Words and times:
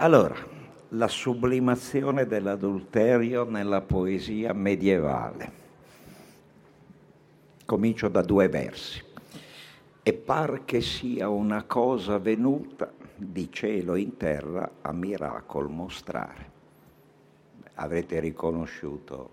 Allora, 0.00 0.36
la 0.90 1.08
sublimazione 1.08 2.24
dell'adulterio 2.24 3.42
nella 3.42 3.80
poesia 3.80 4.52
medievale. 4.52 5.50
Comincio 7.64 8.06
da 8.06 8.22
due 8.22 8.48
versi. 8.48 9.02
E 10.00 10.12
par 10.12 10.62
che 10.64 10.82
sia 10.82 11.28
una 11.28 11.64
cosa 11.64 12.18
venuta 12.18 12.92
di 13.16 13.50
cielo 13.50 13.96
in 13.96 14.16
terra 14.16 14.70
a 14.82 14.92
miracol 14.92 15.68
mostrare. 15.68 16.50
Avrete 17.74 18.20
riconosciuto 18.20 19.30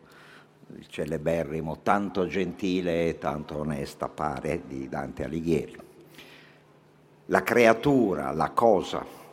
il 0.78 0.88
celeberrimo 0.88 1.82
tanto 1.84 2.26
gentile 2.26 3.10
e 3.10 3.20
tanto 3.20 3.60
onesta 3.60 4.10
pare 4.10 4.64
di 4.66 4.90
Dante 4.90 5.26
Alighieri. 5.26 5.78
La 7.28 7.44
creatura, 7.44 8.32
la 8.32 8.50
cosa 8.50 9.26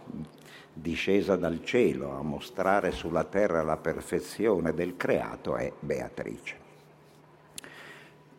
discesa 0.73 1.37
dal 1.37 1.63
cielo 1.65 2.13
a 2.13 2.23
mostrare 2.23 2.93
sulla 2.93 3.25
terra 3.25 3.63
la 3.63 3.77
perfezione 3.77 4.73
del 4.73 4.97
creato 4.97 5.57
è 5.57 5.71
Beatrice. 5.79 6.57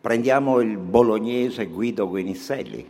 Prendiamo 0.00 0.60
il 0.60 0.76
bolognese 0.76 1.66
Guido 1.66 2.08
Guinizelli, 2.08 2.86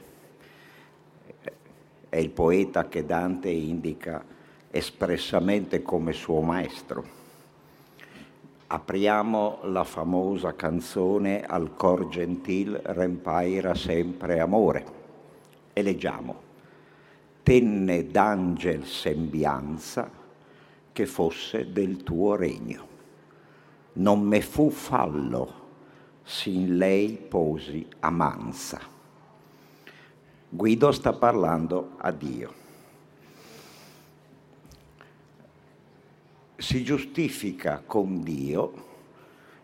è 2.09 2.17
il 2.17 2.31
poeta 2.31 2.89
che 2.89 3.05
Dante 3.05 3.51
indica 3.51 4.25
espressamente 4.71 5.83
come 5.83 6.13
suo 6.13 6.41
maestro. 6.41 7.23
Apriamo 8.67 9.61
la 9.65 9.85
famosa 9.85 10.55
canzone 10.55 11.45
Al 11.45 11.77
cor 11.77 12.09
gentil 12.09 12.81
rempaira 12.83 13.75
sempre 13.75 14.41
amore 14.41 14.85
e 15.73 15.83
leggiamo 15.83 16.44
tenne 17.45 18.11
d'angel 18.11 18.87
sembianza 18.87 20.11
che 20.91 21.07
fosse 21.07 21.71
del 21.73 22.03
tuo 22.03 22.37
regno. 22.37 22.89
Non 23.95 24.23
me 24.23 24.41
fu 24.41 24.71
fallo, 24.71 25.63
sin 26.23 26.79
lei 26.79 27.11
posi 27.29 27.87
a 28.01 28.11
mansa. 28.11 28.81
Guido 30.49 30.91
sta 30.91 31.13
parlando 31.13 31.91
a 31.99 32.11
Dio. 32.13 32.63
Si 36.57 36.83
giustifica 36.83 37.83
con 37.85 38.23
Dio 38.23 38.93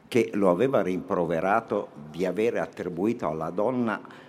che 0.06 0.30
lo 0.34 0.50
aveva 0.50 0.82
rimproverato 0.82 1.92
di 2.10 2.26
avere 2.26 2.58
attribuito 2.58 3.26
alla 3.26 3.48
donna 3.48 4.28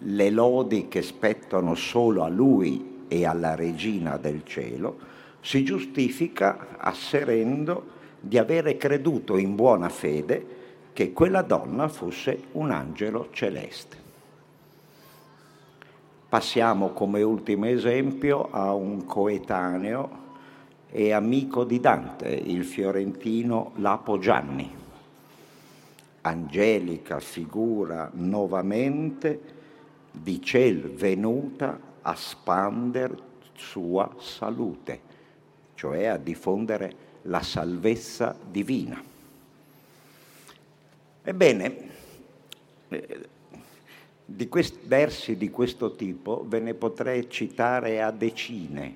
le 0.00 0.30
lodi 0.30 0.88
che 0.88 1.02
spettano 1.02 1.74
solo 1.74 2.22
a 2.22 2.28
lui 2.28 2.87
e 3.08 3.26
alla 3.26 3.54
regina 3.54 4.16
del 4.16 4.42
cielo, 4.44 4.98
si 5.40 5.64
giustifica 5.64 6.76
asserendo 6.78 7.96
di 8.20 8.38
avere 8.38 8.76
creduto 8.76 9.36
in 9.36 9.54
buona 9.54 9.88
fede 9.88 10.56
che 10.92 11.12
quella 11.12 11.42
donna 11.42 11.88
fosse 11.88 12.42
un 12.52 12.70
angelo 12.70 13.28
celeste. 13.32 13.96
Passiamo 16.28 16.90
come 16.90 17.22
ultimo 17.22 17.66
esempio 17.66 18.50
a 18.50 18.74
un 18.74 19.06
coetaneo 19.06 20.26
e 20.90 21.12
amico 21.12 21.64
di 21.64 21.80
Dante, 21.80 22.28
il 22.28 22.64
fiorentino 22.64 23.72
Lapo 23.76 24.18
Gianni. 24.18 24.76
Angelica 26.22 27.20
figura 27.20 28.10
nuovamente 28.12 29.40
di 30.10 30.42
ciel 30.42 30.90
venuta 30.90 31.87
a 32.08 32.14
spander 32.14 33.22
sua 33.54 34.14
salute, 34.18 35.00
cioè 35.74 36.06
a 36.06 36.16
diffondere 36.16 37.06
la 37.22 37.42
salvezza 37.42 38.34
divina. 38.50 39.02
Ebbene, 41.22 41.88
eh, 42.88 43.28
di 44.24 44.48
questi 44.48 44.78
versi 44.84 45.36
di 45.36 45.50
questo 45.50 45.96
tipo 45.96 46.44
ve 46.46 46.60
ne 46.60 46.72
potrei 46.72 47.28
citare 47.28 48.00
a 48.00 48.10
decine, 48.10 48.94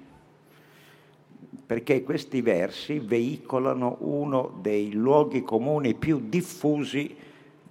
perché 1.67 2.03
questi 2.03 2.41
versi 2.41 2.99
veicolano 2.99 3.97
uno 4.00 4.59
dei 4.62 4.93
luoghi 4.93 5.43
comuni 5.43 5.94
più 5.94 6.19
diffusi 6.29 7.15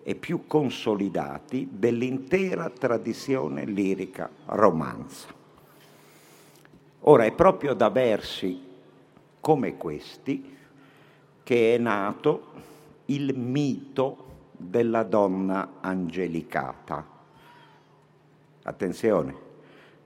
e 0.04 0.16
più 0.16 0.48
consolidati 0.48 1.68
dell'intera 1.72 2.70
tradizione 2.70 3.66
lirica 3.66 4.30
romanza. 4.46 5.28
Ora 7.02 7.26
è 7.26 7.32
proprio 7.34 7.74
da 7.74 7.90
versi 7.90 8.70
come 9.40 9.78
questi 9.78 10.58
che 11.44 11.76
è 11.76 11.78
nato 11.78 12.52
il 13.06 13.36
mito 13.36 14.30
della 14.56 15.04
donna 15.04 15.74
angelicata. 15.82 17.06
Attenzione, 18.64 19.50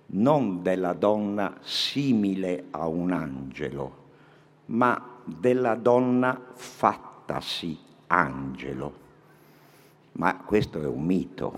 non 0.08 0.62
della 0.62 0.94
donna 0.94 1.58
simile 1.62 2.68
a 2.72 2.88
un 2.88 3.12
angelo, 3.12 4.04
ma 4.68 5.20
della 5.26 5.76
donna 5.76 6.40
fattasi 6.54 7.78
angelo 8.08 9.04
ma 10.16 10.38
questo 10.38 10.82
è 10.82 10.86
un 10.86 11.04
mito, 11.04 11.54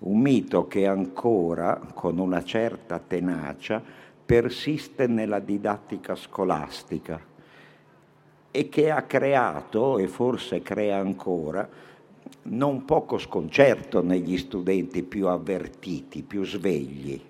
un 0.00 0.20
mito 0.20 0.66
che 0.66 0.86
ancora 0.86 1.80
con 1.94 2.18
una 2.18 2.42
certa 2.42 2.98
tenacia 2.98 3.82
persiste 4.24 5.06
nella 5.06 5.38
didattica 5.38 6.14
scolastica 6.14 7.20
e 8.50 8.68
che 8.68 8.90
ha 8.90 9.02
creato 9.02 9.98
e 9.98 10.06
forse 10.06 10.60
crea 10.60 10.98
ancora 10.98 11.66
non 12.44 12.84
poco 12.84 13.18
sconcerto 13.18 14.02
negli 14.02 14.36
studenti 14.36 15.02
più 15.02 15.28
avvertiti, 15.28 16.22
più 16.22 16.44
svegli. 16.44 17.20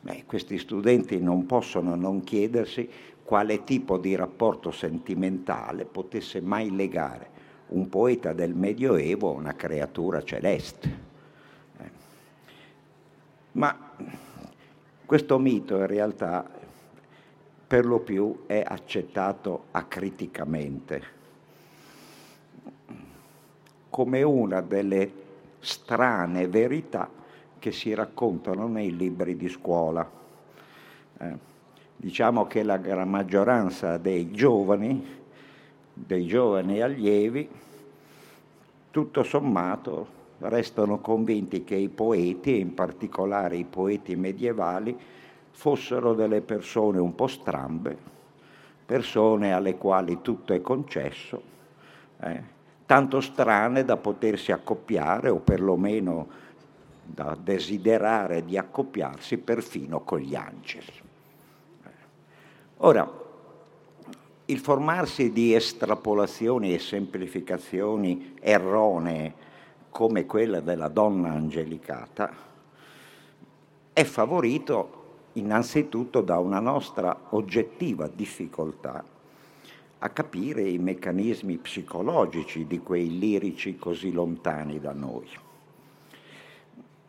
Beh, 0.00 0.24
questi 0.26 0.58
studenti 0.58 1.18
non 1.20 1.46
possono 1.46 1.94
non 1.94 2.22
chiedersi 2.24 2.88
quale 3.22 3.64
tipo 3.64 3.96
di 3.98 4.14
rapporto 4.16 4.70
sentimentale 4.70 5.84
potesse 5.84 6.40
mai 6.40 6.74
legare 6.74 7.31
un 7.72 7.88
poeta 7.88 8.32
del 8.32 8.54
Medioevo 8.54 9.32
una 9.32 9.54
creatura 9.54 10.22
celeste. 10.22 10.98
Eh. 11.78 11.90
Ma 13.52 13.90
questo 15.04 15.38
mito 15.38 15.76
in 15.76 15.86
realtà 15.86 16.48
per 17.66 17.86
lo 17.86 18.00
più 18.00 18.44
è 18.46 18.62
accettato 18.66 19.64
acriticamente 19.70 21.20
come 23.88 24.22
una 24.22 24.62
delle 24.62 25.12
strane 25.60 26.48
verità 26.48 27.10
che 27.58 27.72
si 27.72 27.94
raccontano 27.94 28.66
nei 28.66 28.96
libri 28.96 29.36
di 29.36 29.48
scuola. 29.48 30.10
Eh, 31.18 31.38
diciamo 31.96 32.46
che 32.46 32.62
la 32.62 32.78
gran 32.78 33.08
maggioranza 33.08 33.98
dei 33.98 34.30
giovani, 34.30 35.21
dei 35.92 36.26
giovani 36.26 36.80
allievi, 36.80 37.48
tutto 38.90 39.22
sommato 39.22 40.20
restano 40.40 40.98
convinti 40.98 41.64
che 41.64 41.76
i 41.76 41.88
poeti, 41.88 42.58
in 42.58 42.74
particolare 42.74 43.56
i 43.56 43.64
poeti 43.64 44.16
medievali, 44.16 44.96
fossero 45.50 46.14
delle 46.14 46.40
persone 46.40 46.98
un 46.98 47.14
po' 47.14 47.26
strambe, 47.26 47.96
persone 48.84 49.52
alle 49.52 49.76
quali 49.76 50.20
tutto 50.20 50.52
è 50.52 50.60
concesso, 50.60 51.42
eh, 52.20 52.42
tanto 52.86 53.20
strane 53.20 53.84
da 53.84 53.96
potersi 53.96 54.52
accoppiare 54.52 55.28
o 55.28 55.38
perlomeno 55.38 56.40
da 57.04 57.36
desiderare 57.40 58.44
di 58.44 58.56
accoppiarsi 58.56 59.38
perfino 59.38 60.00
con 60.00 60.18
gli 60.18 60.34
angeli. 60.34 61.10
Ora, 62.78 63.21
il 64.46 64.58
formarsi 64.58 65.30
di 65.30 65.54
estrapolazioni 65.54 66.74
e 66.74 66.80
semplificazioni 66.80 68.34
erronee 68.40 69.50
come 69.88 70.26
quella 70.26 70.58
della 70.58 70.88
donna 70.88 71.30
angelicata 71.30 72.34
è 73.92 74.02
favorito 74.02 75.00
innanzitutto 75.34 76.22
da 76.22 76.38
una 76.38 76.58
nostra 76.58 77.16
oggettiva 77.30 78.08
difficoltà 78.12 79.04
a 79.98 80.08
capire 80.08 80.62
i 80.62 80.78
meccanismi 80.78 81.58
psicologici 81.58 82.66
di 82.66 82.80
quei 82.80 83.18
lirici 83.18 83.76
così 83.76 84.10
lontani 84.10 84.80
da 84.80 84.92
noi. 84.92 85.28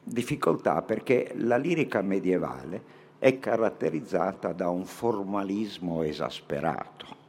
Difficoltà 0.04 0.84
perché 0.84 1.32
la 1.38 1.58
lirica 1.58 2.02
medievale 2.04 3.02
è 3.18 3.40
caratterizzata 3.40 4.52
da 4.54 4.70
un 4.70 4.86
formalismo 4.86 6.04
esasperato 6.04 7.23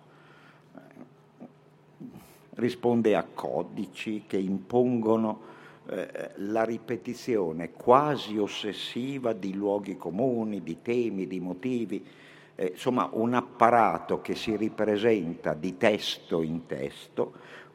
risponde 2.55 3.17
a 3.17 3.25
codici 3.25 4.25
che 4.27 4.37
impongono 4.37 5.53
eh, 5.87 6.31
la 6.37 6.65
ripetizione 6.65 7.73
quasi 7.73 8.39
ossessiva 8.39 9.33
di 9.33 9.55
luoghi 9.55 9.97
comuni, 9.97 10.63
di 10.63 10.81
temi, 10.81 11.27
di 11.27 11.41
motivi, 11.41 12.05
eh, 12.55 12.67
insomma 12.73 13.09
un 13.13 13.35
apparato 13.35 14.21
che 14.21 14.35
si 14.35 14.57
ripresenta 14.57 15.55
di 15.55 15.77
testo 15.77 16.43
in 16.43 16.67
testo, 16.67 17.33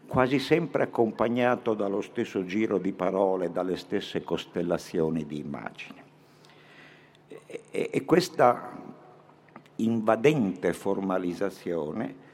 quasi 0.08 0.40
sempre 0.40 0.84
accompagnato 0.84 1.74
dallo 1.76 2.02
stesso 2.02 2.44
giro 2.46 2.80
di 2.80 2.94
parole, 2.94 3.52
dalle 3.52 3.78
stesse 3.78 4.24
costellazioni 4.24 5.26
di 5.26 5.40
immagini. 5.40 6.02
E, 7.72 7.90
e 7.92 8.06
questa 8.06 8.72
invadente 9.76 10.74
formalizzazione 10.74 12.28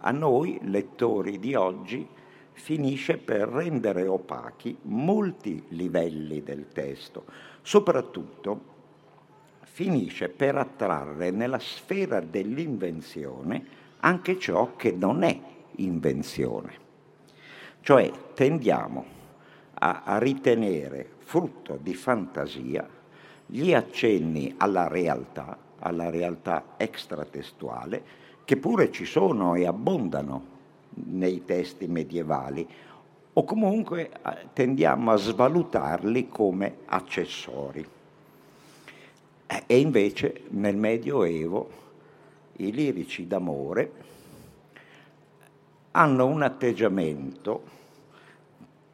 a 0.00 0.10
noi, 0.10 0.58
lettori 0.62 1.38
di 1.38 1.54
oggi, 1.54 2.06
finisce 2.52 3.16
per 3.16 3.48
rendere 3.48 4.06
opachi 4.06 4.76
molti 4.82 5.64
livelli 5.68 6.42
del 6.42 6.68
testo, 6.72 7.24
soprattutto 7.62 8.76
finisce 9.60 10.28
per 10.28 10.56
attrarre 10.56 11.30
nella 11.30 11.60
sfera 11.60 12.20
dell'invenzione 12.20 13.64
anche 14.00 14.38
ciò 14.38 14.74
che 14.76 14.92
non 14.92 15.22
è 15.22 15.40
invenzione. 15.76 16.86
Cioè 17.80 18.10
tendiamo 18.34 19.04
a, 19.74 20.02
a 20.04 20.18
ritenere 20.18 21.08
frutto 21.18 21.78
di 21.80 21.94
fantasia 21.94 22.88
gli 23.46 23.72
accenni 23.72 24.54
alla 24.58 24.88
realtà, 24.88 25.56
alla 25.78 26.10
realtà 26.10 26.74
extratestuale, 26.76 28.26
che 28.48 28.56
pure 28.56 28.90
ci 28.90 29.04
sono 29.04 29.56
e 29.56 29.66
abbondano 29.66 30.42
nei 30.94 31.44
testi 31.44 31.86
medievali, 31.86 32.66
o 33.34 33.44
comunque 33.44 34.08
eh, 34.08 34.46
tendiamo 34.54 35.10
a 35.10 35.16
svalutarli 35.16 36.28
come 36.30 36.76
accessori. 36.86 37.86
E 39.44 39.78
invece 39.78 40.44
nel 40.48 40.76
Medioevo 40.76 41.70
i 42.56 42.72
lirici 42.72 43.26
d'amore 43.26 43.92
hanno 45.90 46.24
un 46.24 46.40
atteggiamento 46.40 47.62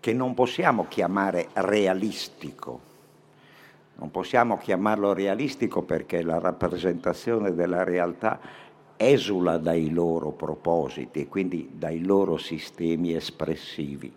che 0.01 0.13
non 0.13 0.35
possiamo 0.35 0.89
chiamare 0.89 1.51
realistico. 1.53 2.81
Non 3.97 4.11
possiamo 4.11 4.59
chiamarlo 4.59 5.13
realistico 5.13 5.83
perché 5.83 6.23
la 6.23 6.41
rappresentazione 6.41 7.55
della 7.55 7.85
realtà 7.85 8.41
esula 9.09 9.59
dai 9.59 9.91
loro 9.91 10.31
propositi 10.31 11.21
e 11.21 11.29
quindi 11.29 11.71
dai 11.73 12.05
loro 12.05 12.37
sistemi 12.37 13.15
espressivi, 13.15 14.13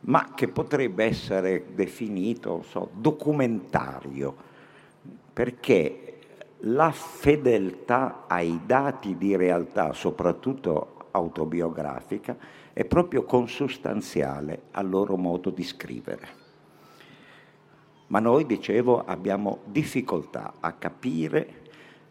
ma 0.00 0.32
che 0.34 0.48
potrebbe 0.48 1.04
essere 1.04 1.66
definito 1.74 2.62
so, 2.68 2.90
documentario 2.92 4.54
perché 5.32 6.06
la 6.60 6.90
fedeltà 6.90 8.24
ai 8.26 8.60
dati 8.64 9.18
di 9.18 9.36
realtà, 9.36 9.92
soprattutto 9.92 11.08
autobiografica, 11.10 12.36
è 12.72 12.84
proprio 12.84 13.24
consustanziale 13.24 14.62
al 14.70 14.88
loro 14.88 15.16
modo 15.16 15.50
di 15.50 15.62
scrivere. 15.62 16.44
Ma 18.08 18.18
noi, 18.20 18.46
dicevo, 18.46 19.04
abbiamo 19.04 19.58
difficoltà 19.64 20.54
a 20.60 20.72
capire 20.72 21.64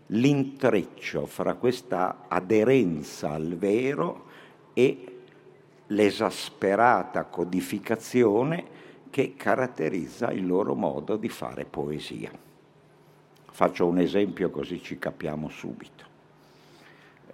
l'intreccio 0.07 1.25
fra 1.25 1.56
questa 1.56 2.25
aderenza 2.28 3.31
al 3.31 3.56
vero 3.56 4.25
e 4.74 5.18
l'esasperata 5.88 7.25
codificazione 7.25 8.74
che 9.10 9.36
caratterizza 9.36 10.31
il 10.31 10.46
loro 10.46 10.75
modo 10.75 11.16
di 11.16 11.30
fare 11.30 11.66
poesia. 11.66 12.31
Faccio 13.52 13.88
un 13.88 14.00
esempio 14.00 14.50
così 14.50 14.81
ci 14.81 15.00
capiamo 15.00 15.50
subito. 15.50 16.04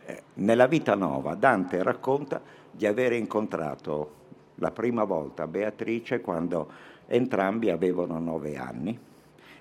Eh, 0.05 0.23
nella 0.35 0.67
vita 0.67 0.93
nuova 0.95 1.33
Dante 1.33 1.81
racconta 1.81 2.41
di 2.69 2.85
aver 2.85 3.13
incontrato 3.13 4.19
la 4.55 4.71
prima 4.71 5.03
volta 5.03 5.47
Beatrice 5.47 6.21
quando 6.21 6.69
entrambi 7.07 7.69
avevano 7.69 8.19
nove 8.19 8.57
anni 8.57 8.97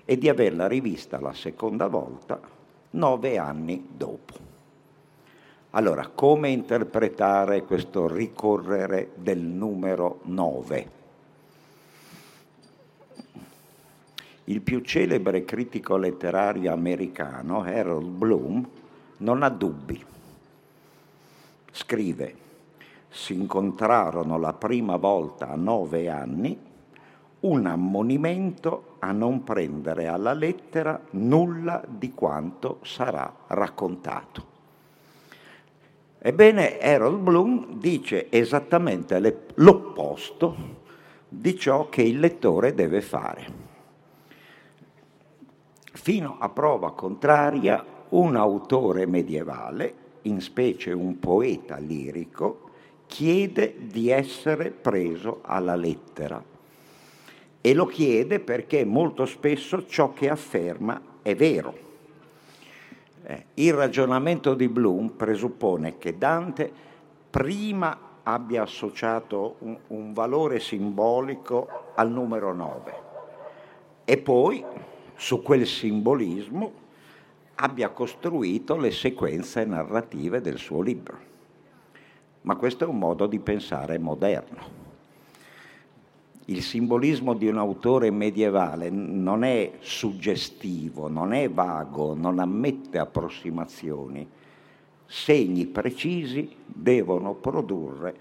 e 0.05 0.17
di 0.17 0.29
averla 0.29 0.67
rivista 0.67 1.19
la 1.19 1.33
seconda 1.33 1.87
volta 1.87 2.39
nove 2.91 3.37
anni 3.37 3.87
dopo. 3.95 4.49
Allora, 5.71 6.07
come 6.13 6.49
interpretare 6.49 7.63
questo 7.63 8.07
ricorrere 8.07 9.11
del 9.15 9.39
numero 9.39 10.19
nove? 10.23 10.99
Il 14.45 14.61
più 14.61 14.81
celebre 14.81 15.45
critico 15.45 15.95
letterario 15.95 16.73
americano, 16.73 17.61
Harold 17.61 18.09
Bloom, 18.09 18.67
non 19.17 19.43
ha 19.43 19.49
dubbi. 19.49 20.03
Scrive, 21.71 22.35
si 23.07 23.33
incontrarono 23.33 24.37
la 24.37 24.53
prima 24.53 24.97
volta 24.97 25.49
a 25.49 25.55
nove 25.55 26.09
anni, 26.09 26.57
un 27.41 27.65
ammonimento 27.65 28.95
a 28.99 29.11
non 29.11 29.43
prendere 29.43 30.07
alla 30.07 30.33
lettera 30.33 30.99
nulla 31.11 31.83
di 31.87 32.13
quanto 32.13 32.79
sarà 32.83 33.33
raccontato. 33.47 34.49
Ebbene, 36.19 36.77
Harold 36.77 37.19
Bloom 37.19 37.79
dice 37.79 38.29
esattamente 38.29 39.47
l'opposto 39.55 40.55
di 41.27 41.57
ciò 41.57 41.89
che 41.89 42.03
il 42.03 42.19
lettore 42.19 42.75
deve 42.75 43.01
fare. 43.01 43.69
Fino 45.93 46.37
a 46.39 46.49
prova 46.49 46.93
contraria, 46.93 47.83
un 48.09 48.35
autore 48.35 49.07
medievale, 49.07 49.93
in 50.23 50.41
specie 50.41 50.91
un 50.91 51.17
poeta 51.17 51.77
lirico, 51.77 52.69
chiede 53.07 53.87
di 53.87 54.09
essere 54.09 54.69
preso 54.69 55.39
alla 55.41 55.75
lettera. 55.75 56.50
E 57.61 57.73
lo 57.73 57.85
chiede 57.85 58.39
perché 58.39 58.83
molto 58.83 59.25
spesso 59.25 59.85
ciò 59.85 60.13
che 60.13 60.29
afferma 60.29 60.99
è 61.21 61.35
vero. 61.35 61.89
Eh, 63.23 63.45
il 63.55 63.73
ragionamento 63.73 64.55
di 64.55 64.67
Bloom 64.67 65.09
presuppone 65.09 65.99
che 65.99 66.17
Dante 66.17 66.71
prima 67.29 68.09
abbia 68.23 68.63
associato 68.63 69.55
un, 69.59 69.77
un 69.87 70.13
valore 70.13 70.59
simbolico 70.59 71.93
al 71.95 72.11
numero 72.11 72.53
9 72.53 72.93
e 74.05 74.17
poi 74.17 74.63
su 75.15 75.41
quel 75.41 75.65
simbolismo 75.67 76.79
abbia 77.55 77.89
costruito 77.89 78.75
le 78.75 78.91
sequenze 78.91 79.63
narrative 79.65 80.41
del 80.41 80.57
suo 80.57 80.81
libro. 80.81 81.29
Ma 82.41 82.55
questo 82.55 82.85
è 82.85 82.87
un 82.87 82.97
modo 82.97 83.27
di 83.27 83.39
pensare 83.39 83.99
moderno. 83.99 84.89
Il 86.51 86.63
simbolismo 86.63 87.33
di 87.33 87.47
un 87.47 87.57
autore 87.57 88.11
medievale 88.11 88.89
non 88.89 89.45
è 89.45 89.71
suggestivo, 89.79 91.07
non 91.07 91.31
è 91.31 91.49
vago, 91.49 92.13
non 92.13 92.39
ammette 92.39 92.97
approssimazioni. 92.97 94.27
Segni 95.05 95.65
precisi 95.67 96.53
devono 96.65 97.35
produrre 97.35 98.15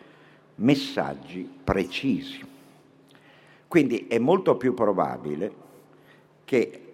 messaggi 0.57 1.51
precisi. 1.65 2.41
Quindi 3.67 4.07
è 4.07 4.19
molto 4.19 4.57
più 4.57 4.75
probabile 4.75 5.53
che 6.45 6.93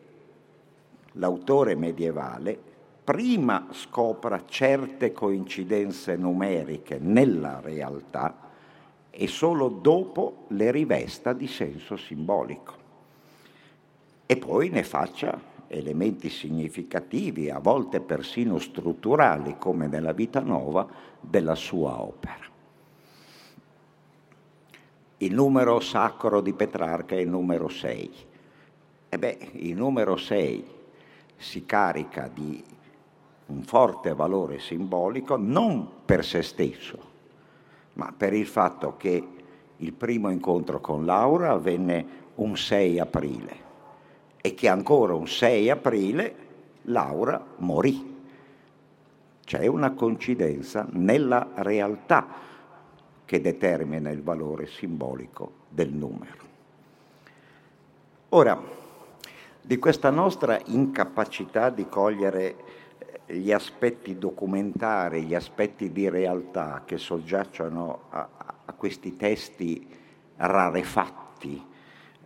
l'autore 1.12 1.74
medievale 1.74 2.58
prima 3.04 3.66
scopra 3.72 4.42
certe 4.46 5.12
coincidenze 5.12 6.16
numeriche 6.16 6.98
nella 6.98 7.60
realtà 7.60 8.45
e 9.18 9.26
solo 9.28 9.68
dopo 9.68 10.44
le 10.48 10.70
rivesta 10.70 11.32
di 11.32 11.46
senso 11.46 11.96
simbolico. 11.96 12.74
E 14.26 14.36
poi 14.36 14.68
ne 14.68 14.82
faccia 14.82 15.40
elementi 15.68 16.28
significativi, 16.28 17.48
a 17.48 17.58
volte 17.58 18.00
persino 18.00 18.58
strutturali, 18.58 19.56
come 19.58 19.86
nella 19.86 20.12
vita 20.12 20.40
nuova 20.40 20.86
della 21.18 21.54
sua 21.54 22.02
opera. 22.02 22.44
Il 25.18 25.32
numero 25.32 25.80
sacro 25.80 26.42
di 26.42 26.52
Petrarca 26.52 27.14
è 27.14 27.18
il 27.18 27.28
numero 27.28 27.68
6. 27.68 28.10
E 29.08 29.18
beh, 29.18 29.50
il 29.52 29.74
numero 29.74 30.16
6 30.18 30.64
si 31.36 31.64
carica 31.64 32.28
di 32.32 32.62
un 33.46 33.62
forte 33.62 34.12
valore 34.12 34.58
simbolico 34.58 35.36
non 35.36 35.88
per 36.04 36.22
se 36.22 36.42
stesso, 36.42 37.05
ma 37.96 38.12
per 38.16 38.32
il 38.32 38.46
fatto 38.46 38.96
che 38.96 39.28
il 39.76 39.92
primo 39.92 40.30
incontro 40.30 40.80
con 40.80 41.04
Laura 41.04 41.52
avvenne 41.52 42.24
un 42.36 42.56
6 42.56 42.98
aprile 42.98 43.64
e 44.40 44.54
che 44.54 44.68
ancora 44.68 45.14
un 45.14 45.26
6 45.26 45.70
aprile 45.70 46.34
Laura 46.82 47.44
morì. 47.56 48.14
C'è 49.44 49.66
una 49.66 49.92
coincidenza 49.92 50.86
nella 50.90 51.48
realtà 51.56 52.26
che 53.24 53.40
determina 53.40 54.10
il 54.10 54.22
valore 54.22 54.66
simbolico 54.66 55.52
del 55.68 55.90
numero. 55.90 56.44
Ora, 58.30 58.60
di 59.60 59.78
questa 59.78 60.10
nostra 60.10 60.60
incapacità 60.66 61.70
di 61.70 61.88
cogliere 61.88 62.56
gli 63.26 63.52
aspetti 63.52 64.18
documentari, 64.18 65.22
gli 65.22 65.34
aspetti 65.34 65.90
di 65.92 66.08
realtà 66.08 66.82
che 66.84 66.98
soggiacciono 66.98 68.00
a, 68.10 68.28
a 68.64 68.72
questi 68.72 69.16
testi 69.16 69.86
rarefatti, 70.36 71.64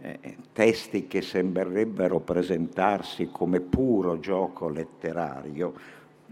eh, 0.01 0.37
testi 0.53 1.07
che 1.07 1.23
sembrerebbero 1.23 2.21
presentarsi 2.21 3.29
come 3.31 3.61
puro 3.61 4.19
gioco 4.19 4.69
letterario, 4.69 5.73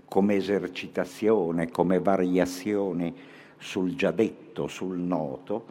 come 0.08 0.36
esercitazione, 0.36 1.70
come 1.70 2.00
variazioni 2.00 3.14
sul 3.58 3.94
già 3.94 4.10
detto, 4.10 4.66
sul 4.66 4.96
noto, 4.96 5.66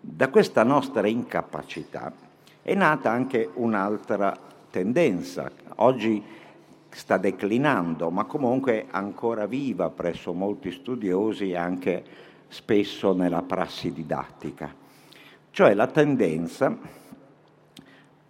da 0.00 0.28
questa 0.28 0.62
nostra 0.62 1.06
incapacità 1.06 2.12
è 2.62 2.74
nata 2.74 3.10
anche 3.10 3.48
un'altra 3.54 4.36
tendenza. 4.70 5.50
Oggi 5.76 6.22
sta 6.92 7.16
declinando, 7.16 8.10
ma 8.10 8.24
comunque 8.24 8.86
ancora 8.90 9.46
viva 9.46 9.88
presso 9.90 10.32
molti 10.32 10.70
studiosi 10.70 11.50
e 11.50 11.56
anche 11.56 12.04
spesso 12.48 13.14
nella 13.14 13.42
prassi 13.42 13.92
didattica, 13.92 14.74
cioè 15.50 15.74
la 15.74 15.86
tendenza 15.86 16.76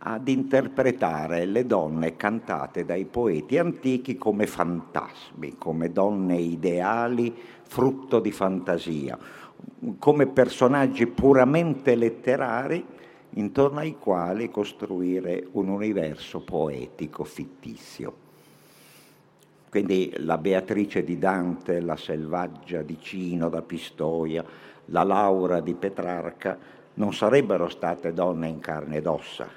ad 0.04 0.28
interpretare 0.28 1.44
le 1.44 1.66
donne 1.66 2.16
cantate 2.16 2.84
dai 2.84 3.04
poeti 3.04 3.58
antichi 3.58 4.16
come 4.16 4.46
fantasmi, 4.46 5.56
come 5.58 5.92
donne 5.92 6.36
ideali, 6.36 7.34
frutto 7.62 8.20
di 8.20 8.32
fantasia, 8.32 9.18
come 9.98 10.26
personaggi 10.26 11.06
puramente 11.06 11.94
letterari 11.94 12.84
intorno 13.34 13.78
ai 13.78 13.96
quali 13.98 14.50
costruire 14.50 15.46
un 15.52 15.68
universo 15.68 16.40
poetico 16.40 17.24
fittizio. 17.24 18.30
Quindi 19.72 20.12
la 20.18 20.36
Beatrice 20.36 21.02
di 21.02 21.16
Dante, 21.16 21.80
la 21.80 21.96
Selvaggia 21.96 22.82
di 22.82 22.98
Cino 23.00 23.48
da 23.48 23.62
Pistoia, 23.62 24.44
la 24.86 25.02
Laura 25.02 25.62
di 25.62 25.72
Petrarca 25.72 26.58
non 26.92 27.14
sarebbero 27.14 27.70
state 27.70 28.12
donne 28.12 28.48
in 28.48 28.58
carne 28.58 28.98
ed 28.98 29.06
ossa, 29.06 29.48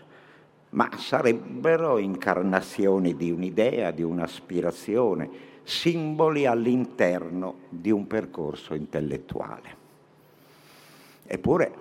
ma 0.70 0.90
sarebbero 0.96 1.98
incarnazioni 1.98 3.18
di 3.18 3.30
un'idea, 3.30 3.92
di 3.92 4.04
un'aspirazione, 4.04 5.30
simboli 5.64 6.46
all'interno 6.46 7.56
di 7.68 7.92
un 7.92 8.08
percorso 8.08 8.74
intellettuale. 8.74 9.76
Eppure 11.26 11.74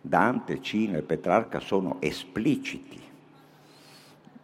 Dante, 0.00 0.60
Cino 0.60 0.98
e 0.98 1.02
Petrarca 1.02 1.60
sono 1.60 1.98
espliciti. 2.00 3.07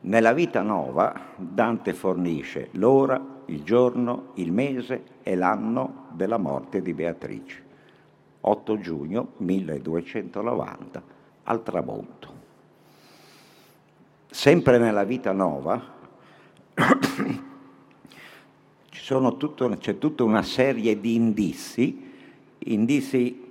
Nella 0.07 0.35
vita 0.35 0.61
nuova 0.61 1.33
Dante 1.35 1.95
fornisce 1.95 2.69
l'ora, 2.73 3.19
il 3.47 3.63
giorno, 3.63 4.33
il 4.35 4.53
mese 4.53 5.05
e 5.23 5.35
l'anno 5.35 6.09
della 6.13 6.37
morte 6.37 6.83
di 6.83 6.93
Beatrice. 6.93 7.63
8 8.41 8.79
giugno 8.81 9.33
1290 9.39 11.03
al 11.45 11.63
tramonto. 11.63 12.33
Sempre 14.29 14.77
nella 14.77 15.05
vita 15.05 15.33
nuova 15.33 15.83
tutto, 19.39 19.69
c'è 19.79 19.97
tutta 19.97 20.23
una 20.23 20.43
serie 20.43 21.01
di 21.01 21.15
indizi, 21.15 22.13
indizi 22.59 23.43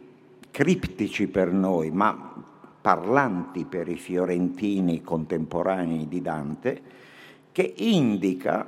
criptici 0.52 1.28
per 1.28 1.52
noi, 1.52 1.90
ma 1.90 2.52
parlanti 2.84 3.64
per 3.64 3.88
i 3.88 3.96
fiorentini 3.96 5.02
contemporanei 5.02 6.06
di 6.10 6.22
Dante, 6.22 6.82
che 7.54 7.74
indica 7.78 8.68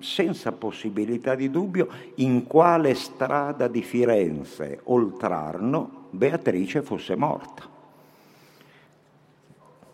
senza 0.00 0.52
possibilità 0.52 1.34
di 1.34 1.50
dubbio 1.50 1.88
in 2.16 2.46
quale 2.46 2.92
strada 2.94 3.66
di 3.66 3.80
Firenze, 3.80 4.80
Oltrarno, 4.84 6.08
Beatrice 6.10 6.82
fosse 6.82 7.16
morta. 7.16 7.62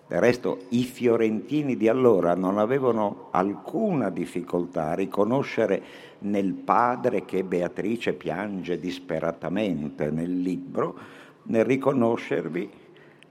Del 0.09 0.21
resto 0.21 0.64
i 0.71 0.83
fiorentini 0.83 1.76
di 1.76 1.87
allora 1.87 2.35
non 2.35 2.59
avevano 2.59 3.28
alcuna 3.31 4.11
difficoltà 4.11 4.88
a 4.88 4.95
riconoscere 4.95 5.83
nel 6.21 6.52
padre 6.52 7.25
che 7.25 7.45
Beatrice 7.45 8.12
piange 8.12 8.81
disperatamente 8.81 10.11
nel 10.11 10.40
libro 10.40 11.21
nel 11.45 11.64
riconoscervi 11.64 12.81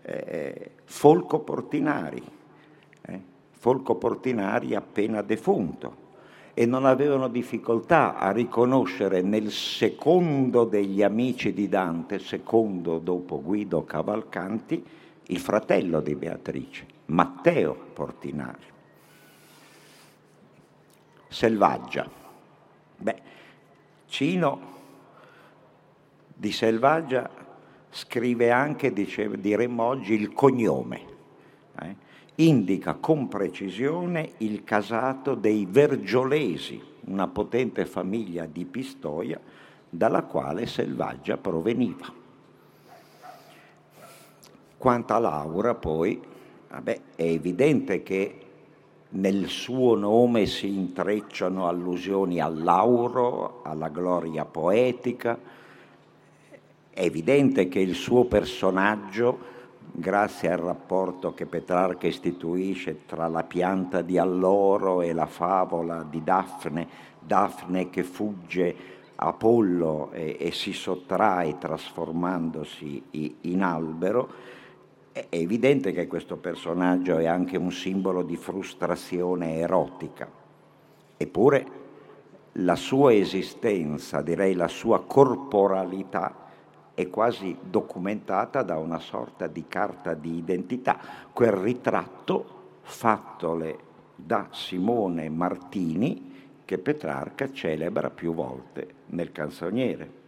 eh, 0.02 0.72
Folco 0.84 1.40
Portinari, 1.40 2.24
eh, 3.02 3.22
Folco 3.52 3.96
Portinari 3.96 4.76
appena 4.76 5.22
defunto, 5.22 6.10
e 6.54 6.66
non 6.66 6.86
avevano 6.86 7.28
difficoltà 7.28 8.18
a 8.18 8.32
riconoscere 8.32 9.22
nel 9.22 9.52
secondo 9.52 10.66
degli 10.66 11.02
amici 11.02 11.54
di 11.54 11.70
Dante, 11.70 12.20
secondo 12.20 12.98
dopo 13.00 13.42
Guido 13.42 13.84
Cavalcanti, 13.86 14.84
il 15.28 15.40
fratello 15.40 16.02
di 16.02 16.16
Beatrice, 16.16 16.86
Matteo 17.06 17.74
Portinari. 17.94 18.70
Selvaggia. 21.28 22.10
Beh, 22.98 23.22
Cino 24.08 24.60
di 26.36 26.52
Selvaggia 26.52 27.30
scrive 27.92 28.52
anche, 28.52 28.92
dice, 28.92 29.30
diremmo 29.40 29.84
oggi, 29.84 30.14
il 30.14 30.34
cognome. 30.34 31.02
Eh? 31.80 31.96
Indica 32.36 32.96
con 32.96 33.28
precisione 33.28 34.32
il 34.38 34.64
casato 34.64 35.36
dei 35.36 35.68
Vergiolesi, 35.70 36.82
una 37.02 37.28
potente 37.28 37.86
famiglia 37.86 38.46
di 38.46 38.66
Pistoia 38.66 39.40
dalla 39.90 40.24
quale 40.24 40.66
Selvaggia 40.66 41.38
proveniva. 41.38 42.20
Quanto 44.78 45.14
a 45.14 45.20
Laura, 45.20 45.76
poi, 45.76 46.20
vabbè, 46.70 47.02
è 47.16 47.24
evidente 47.24 48.02
che 48.02 48.46
nel 49.10 49.48
suo 49.48 49.96
nome 49.96 50.46
si 50.46 50.74
intrecciano 50.74 51.68
allusioni 51.68 52.40
al 52.40 52.64
lauro, 52.64 53.62
alla 53.64 53.90
gloria 53.90 54.46
poetica, 54.46 55.38
è 56.94 57.02
evidente 57.02 57.68
che 57.68 57.80
il 57.80 57.96
suo 57.96 58.26
personaggio, 58.26 59.50
grazie 59.92 60.52
al 60.52 60.60
rapporto 60.60 61.34
che 61.34 61.46
Petrarca 61.46 62.08
istituisce 62.08 63.06
tra 63.06 63.28
la 63.28 63.44
pianta 63.44 64.02
di 64.02 64.18
alloro 64.18 65.02
e 65.02 65.14
la 65.14 65.26
favola 65.26 66.06
di 66.08 66.24
Daphne, 66.24 66.88
Daphne 67.20 67.90
che 67.90 68.04
fugge 68.04 68.76
Apollo 69.16 70.12
e, 70.12 70.38
e 70.40 70.52
si 70.52 70.74
sottrae 70.74 71.58
trasformandosi 71.58 73.04
in 73.42 73.62
albero, 73.62 74.30
è 75.12 75.28
evidente 75.30 75.92
che 75.92 76.08
questo 76.08 76.38
personaggio 76.38 77.18
è 77.18 77.26
anche 77.26 77.58
un 77.58 77.72
simbolo 77.72 78.24
di 78.24 78.38
frustrazione 78.38 79.56
erotica. 79.56 80.30
Eppure 81.18 81.80
la 82.54 82.76
sua 82.76 83.14
esistenza, 83.14 84.22
direi 84.22 84.54
la 84.56 84.68
sua 84.68 85.04
corporalità, 85.04 86.41
è 86.94 87.10
quasi 87.10 87.58
documentata 87.62 88.64
da 88.64 88.78
una 88.78 89.00
sorta 89.00 89.48
di 89.48 89.66
carta 89.68 90.14
di 90.14 90.38
identità, 90.38 91.00
quel 91.32 91.52
ritratto 91.52 92.60
fattole 92.82 93.90
da 94.16 94.48
Simone 94.52 95.30
Martini 95.30 96.30
che 96.66 96.78
Petrarca 96.78 97.52
celebra 97.52 98.10
più 98.10 98.34
volte 98.34 98.94
nel 99.08 99.32
canzoniere. 99.32 100.20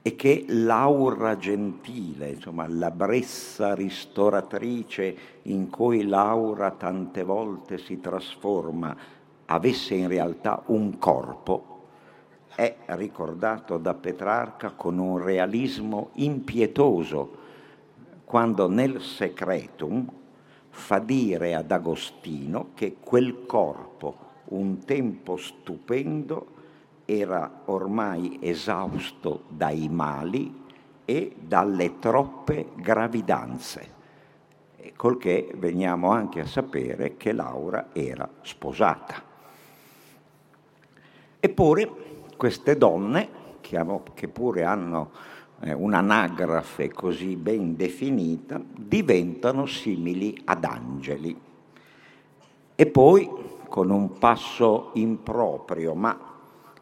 E 0.00 0.16
che 0.16 0.44
l'aura 0.48 1.36
gentile, 1.36 2.30
insomma 2.30 2.66
la 2.68 2.90
brezza 2.90 3.74
ristoratrice 3.74 5.16
in 5.42 5.70
cui 5.70 6.06
l'aura 6.06 6.70
tante 6.70 7.22
volte 7.22 7.78
si 7.78 8.00
trasforma, 8.00 8.94
avesse 9.46 9.94
in 9.94 10.08
realtà 10.08 10.62
un 10.66 10.98
corpo, 10.98 11.73
è 12.54 12.76
ricordato 12.86 13.78
da 13.78 13.94
Petrarca 13.94 14.70
con 14.70 14.98
un 14.98 15.18
realismo 15.18 16.10
impietoso, 16.14 17.42
quando 18.24 18.68
nel 18.68 19.00
Secretum 19.00 20.10
fa 20.70 20.98
dire 20.98 21.54
ad 21.54 21.70
Agostino 21.70 22.70
che 22.74 22.96
quel 23.00 23.44
corpo, 23.46 24.16
un 24.46 24.84
tempo 24.84 25.36
stupendo, 25.36 26.52
era 27.04 27.62
ormai 27.66 28.38
esausto 28.40 29.42
dai 29.48 29.88
mali 29.88 30.62
e 31.04 31.34
dalle 31.38 31.98
troppe 31.98 32.68
gravidanze, 32.76 33.92
col 34.96 35.18
che 35.18 35.52
veniamo 35.56 36.10
anche 36.10 36.40
a 36.40 36.46
sapere 36.46 37.16
che 37.16 37.32
Laura 37.32 37.88
era 37.92 38.28
sposata. 38.40 39.22
Eppure 41.40 42.13
queste 42.36 42.76
donne, 42.76 43.42
che, 43.60 44.28
pure 44.28 44.64
hanno 44.64 45.10
eh, 45.60 45.72
un'anagrafe 45.72 46.92
così 46.92 47.36
ben 47.36 47.76
definita, 47.76 48.60
diventano 48.62 49.66
simili 49.66 50.40
ad 50.44 50.64
angeli. 50.64 51.40
E 52.74 52.86
poi, 52.86 53.30
con 53.68 53.90
un 53.90 54.18
passo 54.18 54.90
improprio, 54.94 55.94
ma 55.94 56.32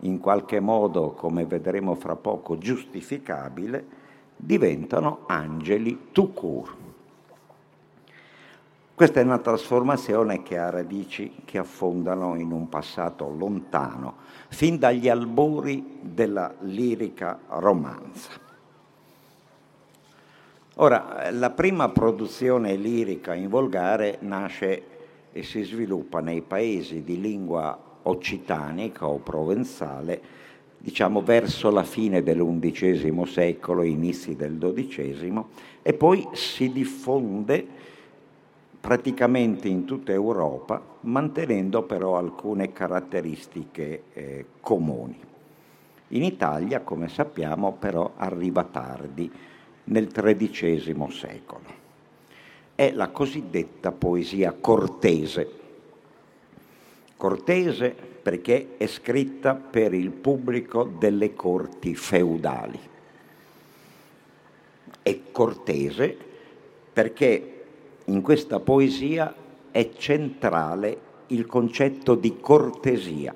in 0.00 0.18
qualche 0.18 0.58
modo, 0.60 1.12
come 1.12 1.44
vedremo 1.44 1.94
fra 1.94 2.16
poco, 2.16 2.58
giustificabile, 2.58 4.00
diventano 4.36 5.20
angeli 5.26 6.08
tout 6.10 6.34
court. 6.34 6.76
Questa 8.94 9.20
è 9.20 9.24
una 9.24 9.38
trasformazione 9.38 10.42
che 10.42 10.58
ha 10.58 10.70
radici 10.70 11.42
che 11.44 11.58
affondano 11.58 12.36
in 12.36 12.52
un 12.52 12.68
passato 12.68 13.28
lontano, 13.28 14.14
fin 14.52 14.78
dagli 14.78 15.08
albori 15.08 15.98
della 16.02 16.54
lirica 16.60 17.40
romanza. 17.48 18.30
Ora, 20.76 21.30
la 21.30 21.50
prima 21.50 21.88
produzione 21.88 22.76
lirica 22.76 23.34
in 23.34 23.48
volgare 23.48 24.18
nasce 24.20 24.82
e 25.32 25.42
si 25.42 25.62
sviluppa 25.62 26.20
nei 26.20 26.42
paesi 26.42 27.02
di 27.02 27.18
lingua 27.18 27.78
occitanica 28.02 29.06
o 29.06 29.16
provenzale, 29.18 30.20
diciamo 30.76 31.22
verso 31.22 31.70
la 31.70 31.84
fine 31.84 32.22
dell'undicesimo 32.22 33.24
secolo, 33.24 33.82
inizi 33.82 34.36
del 34.36 34.56
dodicesimo, 34.56 35.48
e 35.80 35.94
poi 35.94 36.28
si 36.32 36.70
diffonde 36.70 37.81
praticamente 38.82 39.68
in 39.68 39.84
tutta 39.84 40.10
Europa, 40.10 40.82
mantenendo 41.02 41.84
però 41.84 42.18
alcune 42.18 42.72
caratteristiche 42.72 44.02
eh, 44.12 44.46
comuni. 44.60 45.16
In 46.08 46.24
Italia, 46.24 46.80
come 46.80 47.08
sappiamo, 47.08 47.74
però 47.74 48.14
arriva 48.16 48.64
tardi, 48.64 49.30
nel 49.84 50.08
XIII 50.08 51.10
secolo. 51.10 51.80
È 52.74 52.90
la 52.90 53.10
cosiddetta 53.10 53.92
poesia 53.92 54.52
cortese. 54.52 55.50
Cortese 57.16 57.90
perché 57.90 58.74
è 58.78 58.88
scritta 58.88 59.54
per 59.54 59.94
il 59.94 60.10
pubblico 60.10 60.82
delle 60.82 61.34
corti 61.34 61.94
feudali. 61.94 62.80
È 65.02 65.18
cortese 65.30 66.16
perché 66.92 67.51
in 68.06 68.22
questa 68.22 68.60
poesia 68.60 69.34
è 69.70 69.90
centrale 69.96 71.10
il 71.28 71.46
concetto 71.46 72.14
di 72.14 72.38
cortesia, 72.40 73.34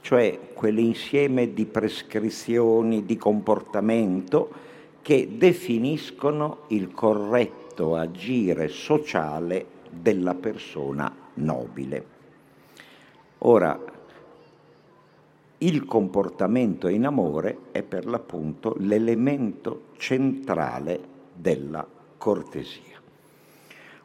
cioè 0.00 0.38
quell'insieme 0.54 1.52
di 1.52 1.66
prescrizioni 1.66 3.04
di 3.04 3.16
comportamento 3.16 4.50
che 5.02 5.36
definiscono 5.36 6.62
il 6.68 6.90
corretto 6.92 7.96
agire 7.96 8.68
sociale 8.68 9.66
della 9.90 10.34
persona 10.34 11.12
nobile. 11.34 12.18
Ora, 13.38 13.78
il 15.58 15.84
comportamento 15.84 16.88
in 16.88 17.04
amore 17.04 17.58
è 17.70 17.82
per 17.82 18.06
l'appunto 18.06 18.74
l'elemento 18.78 19.88
centrale 19.98 21.00
della 21.34 21.86
cortesia. 22.16 22.89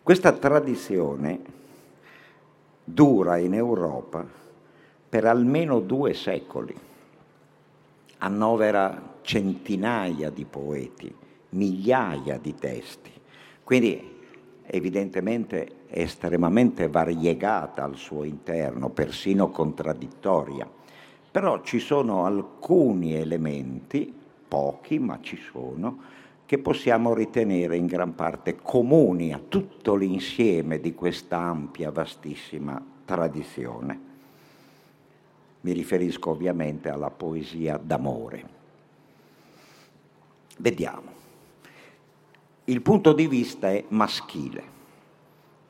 Questa 0.06 0.34
tradizione 0.34 1.40
dura 2.84 3.38
in 3.38 3.56
Europa 3.56 4.24
per 5.10 5.26
almeno 5.26 5.80
due 5.80 6.14
secoli, 6.14 6.76
annovera 8.20 9.16
centinaia 9.24 10.30
di 10.30 10.46
poeti, 10.46 11.12
migliaia 11.50 12.38
di 12.38 12.54
testi, 12.54 13.10
quindi 13.64 14.20
evidentemente 14.68 15.88
è 15.88 16.02
estremamente 16.02 16.88
variegata 16.88 17.84
al 17.84 17.96
suo 17.96 18.26
interno, 18.26 18.90
persino 18.90 19.50
contraddittoria, 19.50 20.70
però 21.32 21.63
ci 21.63 21.80
sono 21.80 22.26
alcuni 22.26 23.15
elementi, 23.15 24.13
pochi 24.48 25.00
ma 25.00 25.18
ci 25.20 25.39
sono, 25.52 25.98
che 26.45 26.60
possiamo 26.60 27.13
ritenere 27.13 27.75
in 27.75 27.88
gran 27.88 28.13
parte 28.13 28.55
comuni 28.55 29.34
a 29.34 29.41
tutto 29.47 29.95
l'insieme 29.95 30.79
di 30.79 30.93
questa 30.93 31.38
ampia, 31.38 31.89
vastissima 31.91 32.84
tradizione. 33.03 33.99
Mi 35.62 35.71
riferisco 35.71 36.29
ovviamente 36.29 36.89
alla 36.89 37.10
poesia 37.10 37.77
d'amore. 37.77 38.53
Vediamo. 40.58 41.13
Il 42.65 42.81
punto 42.81 43.13
di 43.13 43.27
vista 43.27 43.71
è 43.71 43.84
maschile. 43.89 44.73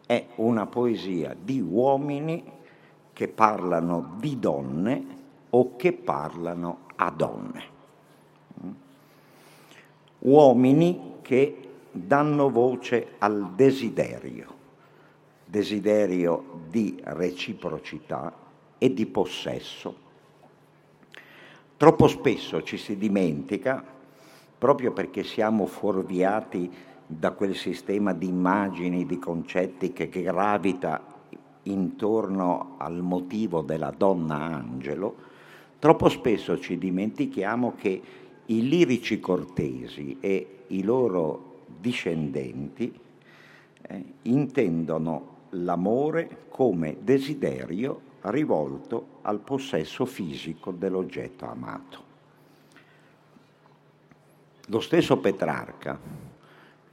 È 0.06 0.28
una 0.36 0.66
poesia 0.66 1.36
di 1.42 1.62
uomini 1.62 2.44
che 3.14 3.30
parlano 3.30 4.18
di 4.20 4.38
donne 4.38 5.06
o 5.50 5.76
che 5.78 5.94
parlano 5.94 6.80
a 6.96 7.10
donne 7.12 7.75
uomini 10.26 11.18
che 11.22 11.58
danno 11.92 12.50
voce 12.50 13.14
al 13.20 13.54
desiderio, 13.56 14.54
desiderio 15.46 16.62
di 16.70 17.00
reciprocità 17.04 18.34
e 18.78 18.94
di 18.94 19.06
possesso. 19.06 20.04
Troppo 21.78 22.08
spesso 22.08 22.64
ci 22.64 22.78
si 22.78 22.98
dimentica, 22.98 23.84
proprio 24.58 24.92
perché 24.92 25.24
siamo 25.24 25.66
fuorviati 25.66 26.72
da 27.06 27.32
quel 27.32 27.56
sistema 27.56 28.14
di 28.14 28.28
immagini, 28.28 29.06
di 29.06 29.20
concetti 29.20 29.94
che 29.94 30.10
gravita 30.10 31.14
intorno 31.64 32.76
al 32.78 33.02
motivo 33.02 33.62
della 33.62 33.94
donna 33.96 34.36
angelo, 34.36 35.16
troppo 35.78 36.10
spesso 36.10 36.60
ci 36.60 36.78
dimentichiamo 36.78 37.74
che 37.76 38.02
i 38.48 38.68
lirici 38.68 39.20
cortesi 39.20 40.18
e 40.20 40.64
i 40.68 40.84
loro 40.84 41.64
discendenti 41.80 42.98
eh, 43.82 44.04
intendono 44.24 45.34
l'amore 45.52 46.46
come 46.50 46.98
desiderio 47.02 48.14
rivolto 48.22 49.20
al 49.22 49.40
possesso 49.40 50.06
fisico 50.06 50.72
dell'oggetto 50.72 51.46
amato. 51.46 52.04
Lo 54.68 54.80
stesso 54.80 55.18
Petrarca, 55.18 56.00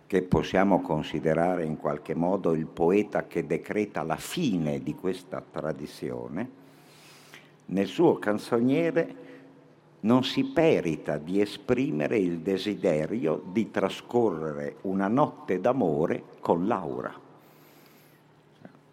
che 0.06 0.22
possiamo 0.22 0.82
considerare 0.82 1.64
in 1.64 1.78
qualche 1.78 2.14
modo 2.14 2.52
il 2.52 2.66
poeta 2.66 3.26
che 3.26 3.46
decreta 3.46 4.02
la 4.02 4.16
fine 4.16 4.82
di 4.82 4.94
questa 4.94 5.42
tradizione, 5.50 6.60
nel 7.66 7.86
suo 7.86 8.18
canzoniere 8.18 9.31
non 10.04 10.24
si 10.24 10.44
perita 10.44 11.16
di 11.18 11.40
esprimere 11.40 12.18
il 12.18 12.38
desiderio 12.38 13.42
di 13.52 13.70
trascorrere 13.70 14.76
una 14.82 15.06
notte 15.08 15.60
d'amore 15.60 16.24
con 16.40 16.66
Laura. 16.66 17.12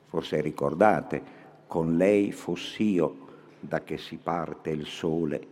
Forse 0.05 0.41
ricordate, 0.41 1.37
con 1.67 1.97
lei 1.97 2.31
foss'io 2.31 3.27
da 3.59 3.81
che 3.81 3.97
si 3.97 4.17
parte 4.17 4.69
il 4.69 4.85
sole 4.85 5.47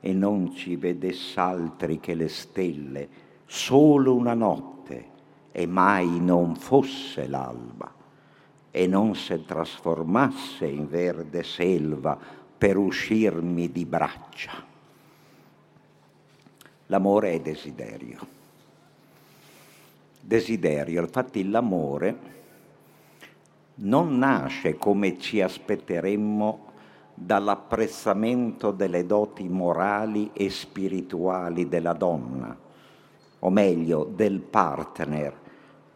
e 0.00 0.12
non 0.12 0.54
ci 0.54 0.76
vedess'altri 0.76 2.00
che 2.00 2.14
le 2.14 2.28
stelle, 2.28 3.08
solo 3.46 4.14
una 4.14 4.34
notte 4.34 5.14
e 5.52 5.66
mai 5.66 6.20
non 6.20 6.56
fosse 6.56 7.28
l'alba 7.28 7.92
e 8.70 8.86
non 8.86 9.14
se 9.14 9.44
trasformasse 9.44 10.66
in 10.66 10.88
verde 10.88 11.42
selva 11.44 12.18
per 12.58 12.76
uscirmi 12.76 13.70
di 13.70 13.86
braccia. 13.86 14.74
L'amore 16.86 17.32
è 17.32 17.40
desiderio. 17.40 18.34
Desiderio, 20.20 21.00
infatti 21.02 21.48
l'amore 21.48 22.34
non 23.76 24.18
nasce 24.18 24.76
come 24.76 25.18
ci 25.18 25.40
aspetteremmo 25.40 26.64
dall'apprezzamento 27.14 28.70
delle 28.70 29.06
doti 29.06 29.48
morali 29.48 30.30
e 30.32 30.50
spirituali 30.50 31.68
della 31.68 31.92
donna, 31.92 32.56
o 33.38 33.50
meglio 33.50 34.04
del 34.04 34.40
partner, 34.40 35.34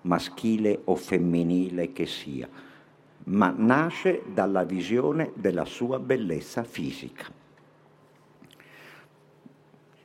maschile 0.02 0.80
o 0.84 0.94
femminile 0.94 1.92
che 1.92 2.06
sia, 2.06 2.48
ma 3.24 3.52
nasce 3.54 4.22
dalla 4.32 4.64
visione 4.64 5.32
della 5.34 5.64
sua 5.64 5.98
bellezza 5.98 6.64
fisica. 6.64 7.39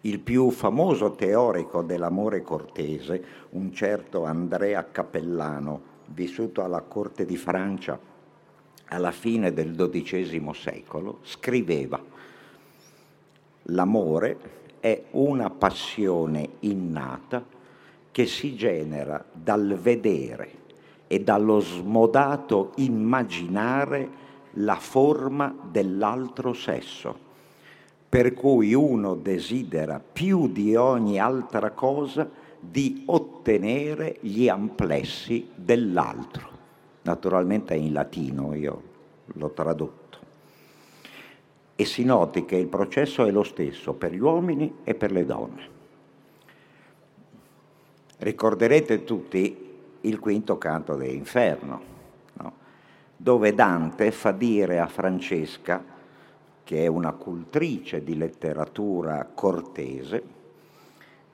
Il 0.05 0.19
più 0.19 0.51
famoso 0.51 1.13
teorico 1.13 1.81
dell'amore 1.81 2.43
cortese, 2.43 3.23
un 3.51 3.73
certo 3.73 4.23
Andrea 4.23 4.85
Capellano, 4.91 5.93
vissuto 6.07 6.63
alla 6.63 6.81
corte 6.81 7.25
di 7.25 7.35
Francia 7.35 7.99
alla 8.89 9.09
fine 9.09 9.51
del 9.51 9.73
XII 9.73 10.51
secolo, 10.53 11.19
scriveva 11.23 11.99
L'amore 13.69 14.37
è 14.79 15.05
una 15.11 15.49
passione 15.49 16.49
innata 16.59 17.43
che 18.11 18.27
si 18.27 18.55
genera 18.55 19.25
dal 19.31 19.75
vedere 19.81 20.51
e 21.07 21.21
dallo 21.21 21.59
smodato 21.59 22.73
immaginare 22.75 24.07
la 24.57 24.75
forma 24.75 25.55
dell'altro 25.71 26.53
sesso, 26.53 27.24
per 28.15 28.34
cui 28.34 28.73
uno 28.73 29.15
desidera 29.15 29.99
più 29.99 30.47
di 30.47 30.73
ogni 30.73 31.19
altra 31.19 31.71
cosa 31.71 32.30
di 32.58 33.04
ottenere 33.08 34.19
gli 34.21 34.47
amplessi 34.47 35.49
dell'altro. 35.54 36.47
Naturalmente 37.01 37.73
è 37.73 37.78
in 37.78 37.91
latino, 37.91 38.54
io 38.54 38.82
l'ho 39.25 39.49
tradotto. 39.49 40.17
E 41.75 41.84
si 41.84 42.06
noti 42.06 42.45
che 42.45 42.56
il 42.56 42.67
processo 42.67 43.25
è 43.25 43.32
lo 43.32 43.43
stesso 43.43 43.91
per 43.91 44.13
gli 44.13 44.21
uomini 44.21 44.78
e 44.86 44.95
per 44.95 45.12
le 45.12 45.25
donne. 45.25 45.69
Ricorderete 48.19 49.04
tutti 49.04 49.73
il 49.99 50.19
quinto 50.19 50.58
canto 50.58 50.95
dell'inferno, 50.95 51.82
no? 52.36 52.54
dove 53.17 53.54
Dante 53.54 54.10
fa 54.12 54.32
dire 54.32 54.80
a 54.80 54.88
Francesca, 54.88 55.94
che 56.65 56.84
è 56.84 56.88
una 56.88 57.12
cultrice 57.12 58.04
di 58.04 58.17
letteratura 58.17 59.23
cortese, 59.32 60.23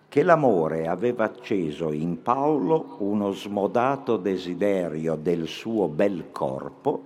che 0.10 0.24
l'amore 0.24 0.90
aveva 0.90 1.24
acceso 1.24 1.94
in 1.94 2.22
Paolo 2.22 2.98
uno 3.00 3.32
smodato 3.32 4.18
desiderio 4.18 5.16
del 5.16 5.48
suo 5.48 5.88
bel 5.88 6.32
corpo 6.34 7.04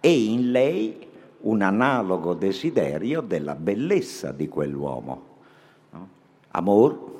e 0.00 0.24
in 0.24 0.50
lei 0.50 1.06
un 1.42 1.62
analogo 1.62 2.34
desiderio 2.34 3.20
della 3.20 3.54
bellezza 3.54 4.32
di 4.32 4.48
quell'uomo. 4.48 5.22
No? 5.90 6.08
Amor, 6.50 7.12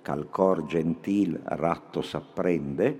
cal 0.00 0.30
cor 0.30 0.64
gentil 0.64 1.40
ratto 1.42 2.02
s'apprende, 2.02 2.96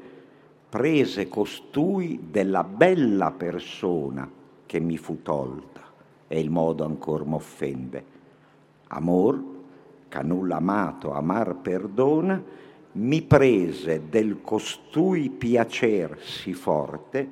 prese 0.69 1.29
costui 1.29 2.27
della 2.29 2.65
bella 2.65 3.31
persona 3.31 4.29
che 4.67 4.81
mi 4.81 4.97
fu 4.97 5.23
tolta 5.23 5.92
e 6.33 6.41
il 6.41 6.49
modo 6.49 6.87
ancor 6.87 7.27
m'offende. 7.27 8.05
Amor, 8.87 9.45
che 10.09 10.23
nulla 10.23 10.57
amato 10.57 11.13
amar 11.13 11.57
perdona, 11.57 12.43
mi 12.93 13.21
prese 13.21 14.09
del 14.09 14.41
costui 14.41 15.29
piacer 15.29 16.19
sì 16.23 16.55
forte 16.55 17.29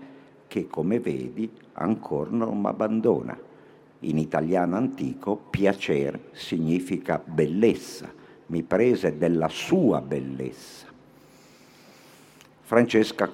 che, 0.46 0.66
come 0.66 1.00
vedi, 1.00 1.50
ancor 1.72 2.30
non 2.30 2.60
m'abbandona. 2.60 3.38
In 4.00 4.18
italiano 4.18 4.76
antico 4.76 5.34
piacer 5.48 6.20
significa 6.32 7.22
bellezza, 7.24 8.12
mi 8.48 8.62
prese 8.62 9.16
della 9.16 9.48
sua 9.48 10.02
bellezza. 10.02 10.88
Francesca 12.60 13.30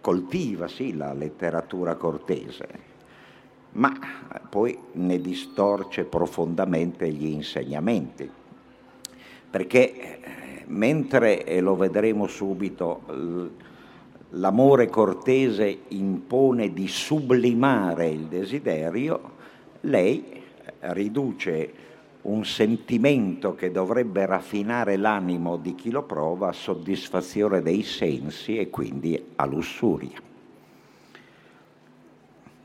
coltiva 0.00 0.68
sì 0.68 0.94
la 0.94 1.12
letteratura 1.12 1.96
cortese, 1.96 2.92
ma 3.74 3.92
poi 4.48 4.76
ne 4.92 5.20
distorce 5.20 6.04
profondamente 6.04 7.08
gli 7.10 7.26
insegnamenti, 7.26 8.30
perché 9.50 9.94
eh, 9.94 10.20
mentre, 10.66 11.44
e 11.44 11.60
lo 11.60 11.76
vedremo 11.76 12.26
subito, 12.26 13.02
l'amore 14.30 14.88
cortese 14.88 15.82
impone 15.88 16.72
di 16.72 16.88
sublimare 16.88 18.08
il 18.08 18.26
desiderio, 18.26 19.32
lei 19.82 20.42
riduce 20.80 21.82
un 22.22 22.44
sentimento 22.44 23.54
che 23.54 23.70
dovrebbe 23.70 24.24
raffinare 24.24 24.96
l'animo 24.96 25.56
di 25.56 25.74
chi 25.74 25.90
lo 25.90 26.04
prova 26.04 26.48
a 26.48 26.52
soddisfazione 26.52 27.60
dei 27.60 27.82
sensi 27.82 28.56
e 28.56 28.70
quindi 28.70 29.22
a 29.36 29.44
lussuria. 29.44 30.18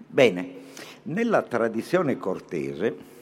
Bene, 0.08 0.59
nella 1.04 1.42
tradizione 1.42 2.18
cortese 2.18 3.18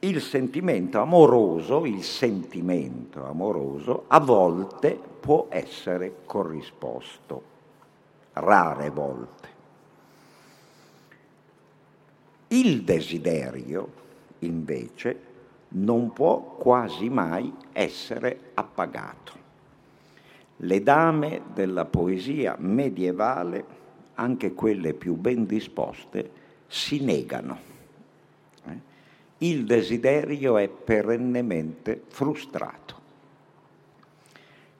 il 0.00 0.20
sentimento 0.20 1.00
amoroso, 1.00 1.84
il 1.84 2.04
sentimento 2.04 3.24
amoroso 3.24 4.04
a 4.06 4.20
volte 4.20 4.96
può 5.20 5.46
essere 5.48 6.18
corrisposto, 6.24 7.42
rare 8.34 8.90
volte. 8.90 9.48
Il 12.48 12.82
desiderio 12.84 13.88
invece 14.40 15.20
non 15.70 16.12
può 16.12 16.40
quasi 16.56 17.08
mai 17.08 17.52
essere 17.72 18.52
appagato. 18.54 19.32
Le 20.58 20.82
dame 20.82 21.42
della 21.52 21.84
poesia 21.84 22.56
medievale, 22.58 23.64
anche 24.18 24.52
quelle 24.52 24.94
più 24.94 25.14
ben 25.14 25.46
disposte, 25.46 26.30
si 26.66 27.02
negano. 27.02 27.58
Eh? 28.66 28.78
Il 29.38 29.64
desiderio 29.64 30.56
è 30.58 30.68
perennemente 30.68 32.02
frustrato. 32.08 32.96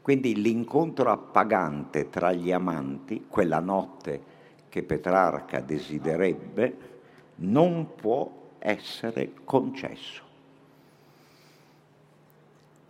Quindi 0.03 0.41
l'incontro 0.41 1.11
appagante 1.11 2.09
tra 2.09 2.33
gli 2.33 2.51
amanti, 2.51 3.27
quella 3.29 3.61
notte 3.61 4.37
che 4.69 4.83
Petrarca 4.83 5.61
desiderebbe, 5.61 6.77
non 7.37 7.95
può 7.95 8.31
essere 8.59 9.33
concesso. 9.45 10.23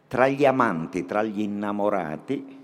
Tra 0.08 0.28
gli 0.28 0.46
amanti, 0.46 1.04
tra 1.04 1.22
gli 1.22 1.40
innamorati, 1.40 2.57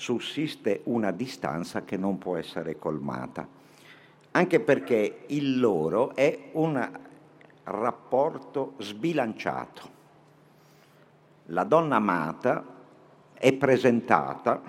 sussiste 0.00 0.80
una 0.84 1.10
distanza 1.10 1.82
che 1.84 1.98
non 1.98 2.16
può 2.16 2.36
essere 2.36 2.78
colmata, 2.78 3.46
anche 4.30 4.60
perché 4.60 5.24
il 5.26 5.60
loro 5.60 6.14
è 6.14 6.48
un 6.52 6.90
rapporto 7.64 8.72
sbilanciato. 8.78 9.98
La 11.46 11.64
donna 11.64 11.96
amata 11.96 12.64
è 13.34 13.52
presentata, 13.52 14.62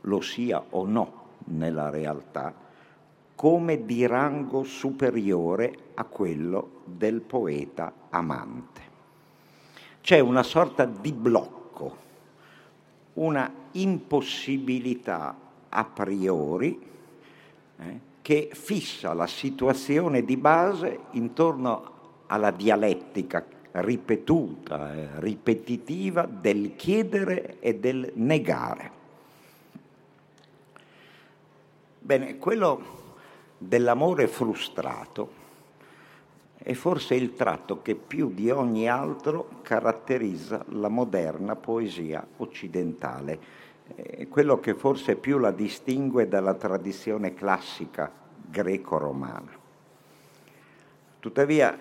lo 0.00 0.20
sia 0.20 0.64
o 0.70 0.84
no 0.84 1.22
nella 1.44 1.88
realtà, 1.88 2.52
come 3.36 3.84
di 3.84 4.04
rango 4.04 4.64
superiore 4.64 5.78
a 5.94 6.02
quello 6.04 6.80
del 6.86 7.20
poeta 7.20 7.92
amante. 8.10 8.80
C'è 10.00 10.18
una 10.18 10.42
sorta 10.42 10.84
di 10.86 11.12
blocco, 11.12 11.63
una 13.14 13.52
impossibilità 13.72 15.36
a 15.68 15.84
priori 15.84 16.80
eh, 17.76 18.00
che 18.22 18.50
fissa 18.52 19.12
la 19.12 19.26
situazione 19.26 20.24
di 20.24 20.36
base 20.36 21.00
intorno 21.12 21.92
alla 22.26 22.50
dialettica 22.50 23.44
ripetuta, 23.72 24.94
eh, 24.94 25.08
ripetitiva 25.16 26.26
del 26.26 26.76
chiedere 26.76 27.58
e 27.60 27.74
del 27.74 28.12
negare. 28.14 29.02
Bene, 31.98 32.38
quello 32.38 33.02
dell'amore 33.58 34.26
frustrato 34.28 35.42
è 36.64 36.72
forse 36.72 37.14
il 37.14 37.34
tratto 37.34 37.82
che 37.82 37.94
più 37.94 38.32
di 38.32 38.50
ogni 38.50 38.88
altro 38.88 39.60
caratterizza 39.60 40.64
la 40.68 40.88
moderna 40.88 41.56
poesia 41.56 42.26
occidentale, 42.38 43.38
è 43.94 44.26
quello 44.28 44.58
che 44.60 44.72
forse 44.72 45.16
più 45.16 45.36
la 45.36 45.50
distingue 45.50 46.26
dalla 46.26 46.54
tradizione 46.54 47.34
classica 47.34 48.10
greco-romana. 48.48 49.50
Tuttavia 51.20 51.78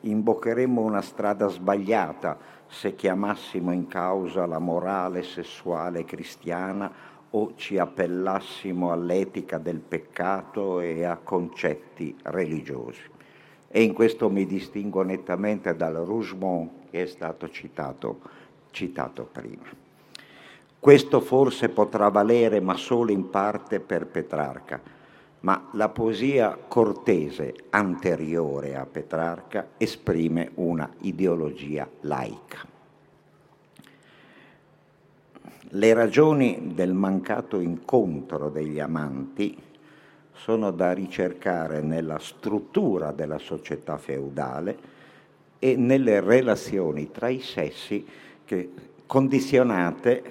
imboccheremmo 0.00 0.80
una 0.80 1.02
strada 1.02 1.46
sbagliata 1.46 2.38
se 2.66 2.96
chiamassimo 2.96 3.70
in 3.70 3.86
causa 3.86 4.46
la 4.46 4.58
morale 4.58 5.22
sessuale 5.22 6.04
cristiana 6.04 6.90
o 7.30 7.52
ci 7.54 7.78
appellassimo 7.78 8.90
all'etica 8.90 9.58
del 9.58 9.78
peccato 9.78 10.80
e 10.80 11.04
a 11.04 11.18
concetti 11.22 12.16
religiosi. 12.24 13.16
E 13.70 13.82
in 13.82 13.92
questo 13.92 14.30
mi 14.30 14.46
distingo 14.46 15.02
nettamente 15.02 15.76
dal 15.76 15.94
Rougemont 15.94 16.70
che 16.90 17.02
è 17.02 17.06
stato 17.06 17.50
citato, 17.50 18.20
citato 18.70 19.28
prima. 19.30 19.86
Questo 20.80 21.20
forse 21.20 21.68
potrà 21.68 22.08
valere, 22.08 22.60
ma 22.60 22.74
solo 22.74 23.10
in 23.10 23.30
parte 23.30 23.80
per 23.80 24.06
Petrarca, 24.06 24.80
ma 25.40 25.68
la 25.72 25.88
poesia 25.88 26.56
cortese 26.56 27.54
anteriore 27.70 28.76
a 28.76 28.86
Petrarca 28.86 29.70
esprime 29.76 30.52
una 30.54 30.90
ideologia 31.00 31.88
laica. 32.00 32.64
Le 35.72 35.92
ragioni 35.92 36.72
del 36.74 36.94
mancato 36.94 37.60
incontro 37.60 38.48
degli 38.48 38.80
amanti 38.80 39.56
sono 40.38 40.70
da 40.70 40.92
ricercare 40.92 41.80
nella 41.80 42.18
struttura 42.18 43.12
della 43.12 43.38
società 43.38 43.98
feudale, 43.98 44.96
e 45.58 45.76
nelle 45.76 46.20
relazioni 46.20 47.10
tra 47.10 47.28
i 47.28 47.40
sessi 47.40 48.06
che, 48.44 48.70
condizionate 49.06 50.22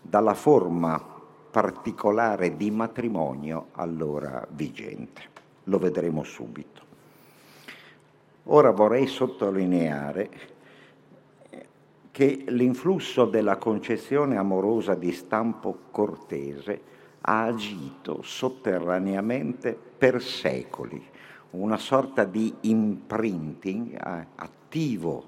dalla 0.00 0.34
forma 0.34 1.02
particolare 1.50 2.56
di 2.56 2.70
matrimonio 2.70 3.68
allora 3.72 4.46
vigente. 4.50 5.22
Lo 5.64 5.78
vedremo 5.78 6.22
subito. 6.22 6.88
Ora 8.44 8.70
vorrei 8.70 9.06
sottolineare 9.06 10.30
che 12.10 12.44
l'influsso 12.48 13.26
della 13.26 13.56
concezione 13.56 14.36
amorosa 14.36 14.94
di 14.94 15.12
stampo 15.12 15.76
cortese 15.90 16.80
ha 17.22 17.44
agito 17.44 18.22
sotterraneamente 18.22 19.78
per 19.98 20.22
secoli, 20.22 21.02
una 21.50 21.76
sorta 21.76 22.24
di 22.24 22.54
imprinting 22.60 23.94
eh, 23.94 24.26
attivo 24.36 25.24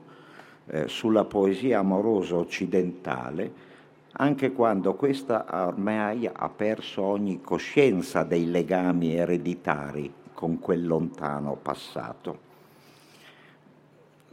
eh, 0.67 0.89
sulla 0.89 1.25
poesia 1.25 1.81
amorosa 1.81 2.37
occidentale, 2.37 3.71
anche 4.13 4.53
quando 4.53 4.95
questa 4.95 5.47
ormai 5.67 6.29
ha 6.33 6.49
perso 6.49 7.03
ogni 7.03 7.41
coscienza 7.41 8.23
dei 8.23 8.51
legami 8.51 9.15
ereditari 9.15 10.13
con 10.35 10.59
quel 10.59 10.87
lontano 10.87 11.57
passato. 11.61 12.52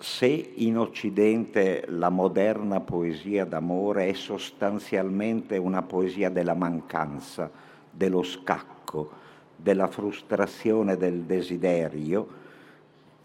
Se 0.01 0.27
in 0.27 0.77
Occidente 0.77 1.83
la 1.89 2.07
moderna 2.07 2.79
poesia 2.79 3.43
d'amore 3.43 4.07
è 4.07 4.13
sostanzialmente 4.13 5.57
una 5.57 5.81
poesia 5.81 6.29
della 6.29 6.53
mancanza, 6.53 7.51
dello 7.91 8.23
scacco, 8.23 9.11
della 9.57 9.87
frustrazione 9.87 10.95
del 10.95 11.23
desiderio, 11.23 12.27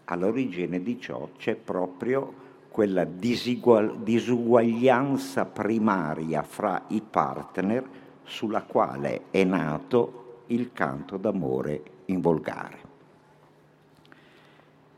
all'origine 0.03 0.83
di 0.83 0.99
ciò 0.99 1.29
c'è 1.37 1.55
proprio 1.55 2.43
quella 2.67 3.05
disugual- 3.05 4.03
disuguaglianza 4.03 5.45
primaria 5.45 6.43
fra 6.43 6.83
i 6.89 7.01
partner 7.01 7.87
sulla 8.23 8.63
quale 8.63 9.27
è 9.31 9.45
nato 9.45 10.41
il 10.47 10.73
canto 10.73 11.15
d'amore 11.15 11.83
in 12.07 12.19
volgare. 12.19 12.79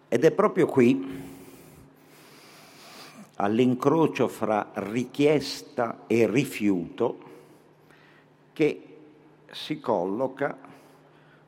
Ed 0.10 0.24
è 0.24 0.32
proprio 0.32 0.66
qui, 0.66 1.27
all'incrocio 3.38 4.28
fra 4.28 4.72
richiesta 4.74 6.04
e 6.08 6.28
rifiuto, 6.28 7.26
che 8.54 8.82
si 9.52 9.80
colloca 9.80 10.58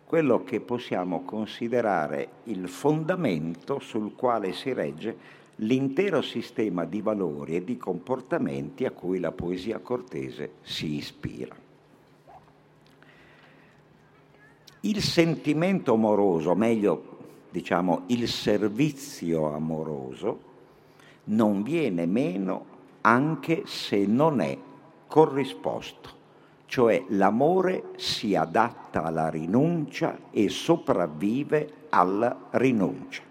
quello 0.06 0.43
che 0.43 0.60
possiamo 0.60 1.21
considerare 1.21 2.30
il 2.45 2.67
fondamento 2.67 3.80
sul 3.80 4.15
quale 4.15 4.54
si 4.54 4.73
regge 4.73 5.38
l'intero 5.58 6.21
sistema 6.21 6.86
di 6.86 7.02
valori 7.02 7.56
e 7.56 7.63
di 7.63 7.78
comportamenti 7.78 8.86
a 8.86 8.91
cui 8.91 9.19
la 9.19 9.32
poesia 9.32 9.80
cortese 9.80 10.54
si 10.62 10.95
ispira. 10.95 11.56
Il 14.82 15.02
sentimento 15.02 15.93
amoroso, 15.93 16.56
meglio 16.56 17.17
diciamo 17.49 18.04
il 18.08 18.28
servizio 18.28 19.54
amoroso, 19.54 20.47
non 21.30 21.63
viene 21.63 22.06
meno 22.06 22.78
anche 23.02 23.63
se 23.65 24.06
non 24.06 24.42
è 24.42 24.58
corrisposto, 25.08 26.10
cioè 26.65 27.04
l'amore 27.10 27.92
si 27.96 28.36
adatta 28.36 29.04
alla 29.04 29.30
rinuncia 29.30 30.18
e 30.32 30.50
sopravvive 30.50 31.74
alla 31.89 32.48
rinuncia. 32.52 33.24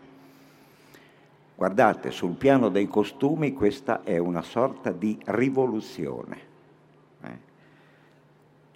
Guardate, 1.54 2.11
sul 2.12 2.34
piano 2.34 2.68
dei 2.68 2.87
costumi 2.87 3.52
questa 3.52 4.02
è 4.04 4.16
una 4.16 4.42
sorta 4.42 4.92
di 4.92 5.18
rivoluzione. 5.26 6.38
Eh? 7.20 7.38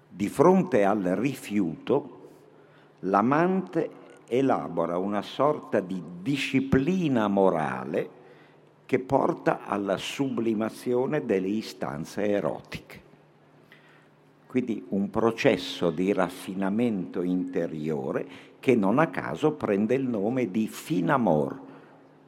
Di 0.09 0.29
fronte 0.29 0.85
al 0.85 1.03
rifiuto, 1.03 2.29
l'amante 3.01 3.91
elabora 4.27 4.99
una 4.99 5.23
sorta 5.23 5.79
di 5.79 6.03
disciplina 6.23 7.29
morale 7.29 8.21
che 8.93 8.99
porta 8.99 9.65
alla 9.65 9.97
sublimazione 9.97 11.25
delle 11.25 11.49
istanze 11.49 12.29
erotiche. 12.29 13.01
Quindi 14.47 14.85
un 14.91 15.09
processo 15.09 15.91
di 15.91 16.13
raffinamento 16.13 17.23
interiore 17.23 18.27
che 18.61 18.77
non 18.77 18.99
a 18.99 19.07
caso 19.07 19.53
prende 19.53 19.95
il 19.95 20.07
nome 20.07 20.51
di 20.51 20.69
finamor, 20.69 21.59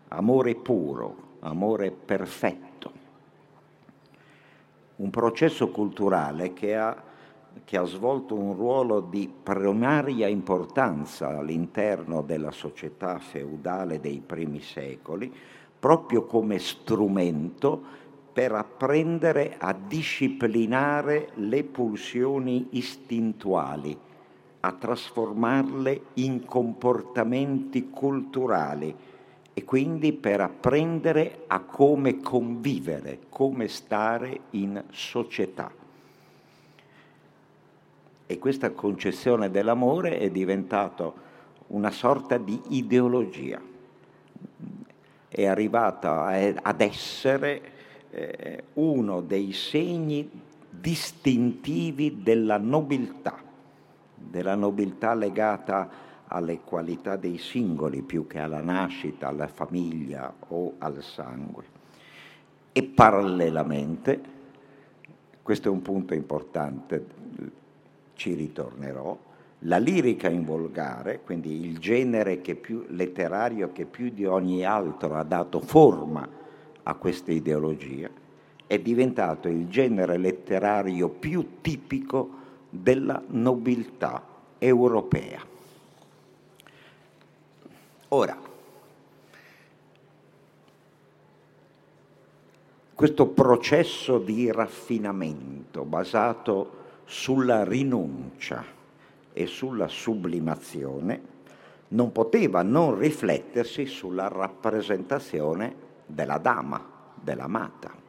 amore 0.09 0.55
puro, 0.55 1.17
amore 1.41 1.91
perfetto. 1.91 2.93
Un 4.97 5.11
processo 5.11 5.69
culturale 5.69 6.55
che 6.55 6.77
ha, 6.77 6.97
che 7.63 7.77
ha 7.77 7.85
svolto 7.85 8.37
un 8.37 8.55
ruolo 8.55 9.01
di 9.01 9.31
primaria 9.43 10.29
importanza 10.29 11.29
all'interno 11.29 12.23
della 12.23 12.53
società 12.53 13.19
feudale 13.19 14.01
dei 14.01 14.23
primi 14.25 14.61
secoli, 14.63 15.31
proprio 15.85 16.25
come 16.25 16.59
strumento 16.61 17.79
per 18.33 18.53
apprendere 18.53 19.57
a 19.59 19.75
disciplinare 19.75 21.33
le 21.35 21.63
pulsioni 21.63 22.69
istintuali, 22.71 23.95
a 24.61 24.73
trasformarle 24.73 26.05
in 26.15 26.47
comportamenti 26.47 27.91
culturali 27.91 28.97
e 29.53 29.65
quindi 29.65 30.15
per 30.15 30.41
apprendere 30.41 31.45
a 31.49 31.61
come 31.61 32.23
convivere, 32.23 33.19
come 33.29 33.69
stare 33.69 34.41
in 34.53 34.83
società. 34.91 35.71
E 38.25 38.39
questa 38.39 38.71
concezione 38.71 39.51
dell'amore 39.51 40.17
è 40.17 40.31
diventata 40.31 41.13
una 41.67 41.91
sorta 41.91 42.39
di 42.39 42.59
ideologia, 42.69 43.73
è 45.35 45.47
arrivata 45.47 46.27
ad 46.63 46.81
essere 46.81 47.61
eh, 48.11 48.63
uno 48.75 49.21
dei 49.21 49.53
segni 49.53 50.31
distintivi 50.71 52.23
della 52.23 52.57
nobiltà, 52.57 53.43
della 54.15 54.55
nobiltà 54.55 55.13
legata 55.15 55.91
alle 56.29 56.61
qualità 56.61 57.17
dei 57.17 57.39
singoli 57.39 58.03
più 58.03 58.29
che 58.29 58.39
alla 58.39 58.61
nascita, 58.61 59.27
alla 59.27 59.49
famiglia 59.49 60.33
o 60.49 60.75
al 60.79 61.03
sangue. 61.03 61.65
E 62.71 62.85
parallelamente, 62.85 64.21
questo 65.43 65.67
è 65.67 65.71
un 65.73 65.83
punto 65.83 66.15
importante, 66.15 67.07
ci 68.15 68.35
ritornerò, 68.35 69.19
la 69.67 69.79
lirica 69.79 70.29
in 70.29 70.45
volgare, 70.45 71.21
quindi 71.23 71.65
il 71.65 71.79
genere 71.79 72.41
che 72.41 72.55
più, 72.55 72.85
letterario 72.89 73.73
che 73.73 73.87
più 73.87 74.11
di 74.11 74.25
ogni 74.25 74.65
altro 74.65 75.15
ha 75.15 75.23
dato 75.23 75.61
forma 75.61 76.29
a 76.83 76.95
questa 76.95 77.33
ideologia, 77.33 78.09
è 78.67 78.79
diventato 78.79 79.49
il 79.49 79.69
genere 79.69 80.19
letterario 80.19 81.09
più 81.09 81.61
tipico 81.61 82.43
della 82.69 83.23
nobiltà 83.29 84.23
europea. 84.59 85.41
Ora, 88.09 88.39
questo 92.95 93.27
processo 93.29 94.19
di 94.19 94.53
raffinamento 94.53 95.85
basato 95.85 96.83
sulla 97.07 97.65
rinuncia 97.65 98.83
e 99.35 99.47
sulla 99.47 99.89
sublimazione 99.89 101.33
non 101.89 102.13
poteva 102.13 102.63
non 102.63 102.99
riflettersi 102.99 103.85
sulla 103.85 104.29
rappresentazione 104.29 105.75
della 106.07 106.39
dama, 106.39 106.83
dell'amata. 107.15 108.03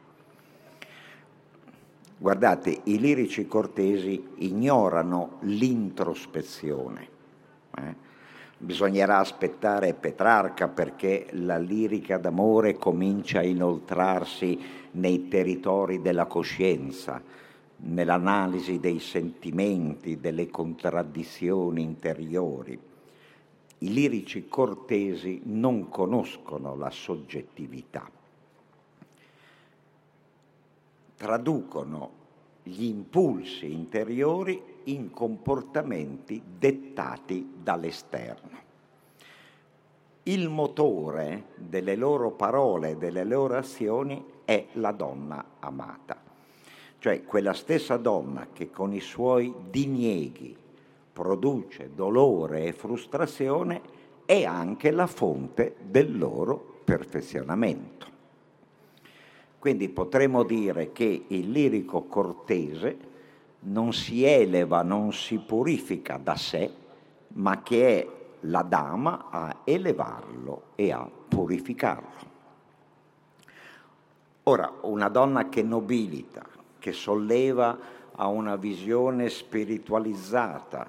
Guardate, 2.18 2.80
i 2.84 2.98
lirici 2.98 3.46
cortesi 3.46 4.26
ignorano 4.36 5.36
l'introspezione. 5.40 7.08
Eh? 7.76 8.04
Bisognerà 8.58 9.18
aspettare 9.18 9.92
Petrarca 9.92 10.68
perché 10.68 11.26
la 11.32 11.58
lirica 11.58 12.16
d'amore 12.16 12.78
comincia 12.78 13.40
a 13.40 13.44
inoltrarsi 13.44 14.58
nei 14.92 15.28
territori 15.28 16.00
della 16.00 16.24
coscienza, 16.24 17.20
nell'analisi 17.78 18.80
dei 18.80 18.98
sentimenti, 18.98 20.18
delle 20.18 20.48
contraddizioni 20.48 21.82
interiori. 21.82 22.78
I 23.78 23.92
lirici 23.92 24.48
cortesi 24.48 25.42
non 25.44 25.88
conoscono 25.88 26.76
la 26.76 26.90
soggettività, 26.90 28.10
traducono 31.16 32.10
gli 32.62 32.84
impulsi 32.84 33.70
interiori 33.70 34.60
in 34.84 35.10
comportamenti 35.10 36.42
dettati 36.58 37.52
dall'esterno. 37.62 38.64
il 40.28 40.48
motore 40.48 41.44
delle 41.54 41.94
loro 41.94 42.32
parole, 42.32 42.96
delle 42.96 43.22
loro 43.22 43.56
azioni 43.56 44.24
è 44.44 44.66
la 44.72 44.90
donna 44.90 45.44
amata. 45.60 46.25
Cioè 47.06 47.22
quella 47.22 47.52
stessa 47.52 47.98
donna 47.98 48.48
che 48.52 48.68
con 48.72 48.92
i 48.92 48.98
suoi 48.98 49.54
dinieghi 49.70 50.56
produce 51.12 51.92
dolore 51.94 52.64
e 52.64 52.72
frustrazione 52.72 53.80
è 54.24 54.42
anche 54.42 54.90
la 54.90 55.06
fonte 55.06 55.76
del 55.80 56.18
loro 56.18 56.80
perfezionamento. 56.82 58.06
Quindi 59.60 59.88
potremmo 59.88 60.42
dire 60.42 60.90
che 60.90 61.26
il 61.28 61.48
lirico 61.52 62.02
cortese 62.06 62.98
non 63.60 63.92
si 63.92 64.24
eleva, 64.24 64.82
non 64.82 65.12
si 65.12 65.38
purifica 65.38 66.16
da 66.20 66.34
sé, 66.34 66.68
ma 67.34 67.62
che 67.62 68.00
è 68.00 68.08
la 68.40 68.62
dama 68.62 69.26
a 69.30 69.58
elevarlo 69.62 70.70
e 70.74 70.90
a 70.90 71.08
purificarlo. 71.28 72.34
Ora, 74.42 74.72
una 74.80 75.08
donna 75.08 75.48
che 75.48 75.62
nobilita, 75.62 76.54
che 76.86 76.92
solleva 76.92 77.76
a 78.12 78.28
una 78.28 78.54
visione 78.54 79.28
spiritualizzata 79.28 80.88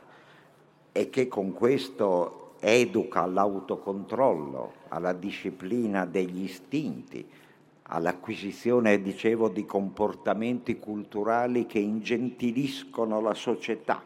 e 0.92 1.10
che 1.10 1.28
con 1.28 1.54
questo 1.54 2.54
educa 2.60 3.24
all'autocontrollo, 3.24 4.74
alla 4.90 5.14
disciplina 5.14 6.06
degli 6.06 6.44
istinti, 6.44 7.28
all'acquisizione, 7.82 9.02
dicevo, 9.02 9.50
di 9.50 9.66
comportamenti 9.66 10.78
culturali 10.78 11.66
che 11.66 11.80
ingentiliscono 11.80 13.20
la 13.20 13.34
società. 13.34 14.04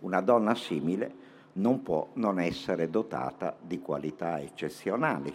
Una 0.00 0.20
donna 0.20 0.54
simile 0.54 1.14
non 1.54 1.82
può 1.82 2.08
non 2.16 2.38
essere 2.38 2.90
dotata 2.90 3.56
di 3.58 3.80
qualità 3.80 4.42
eccezionali, 4.42 5.32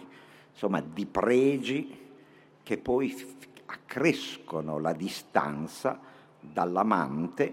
insomma 0.52 0.80
di 0.80 1.04
pregi 1.04 1.98
che 2.62 2.78
poi 2.78 3.12
accrescono 3.70 4.78
la 4.78 4.92
distanza 4.92 5.98
dall'amante 6.40 7.52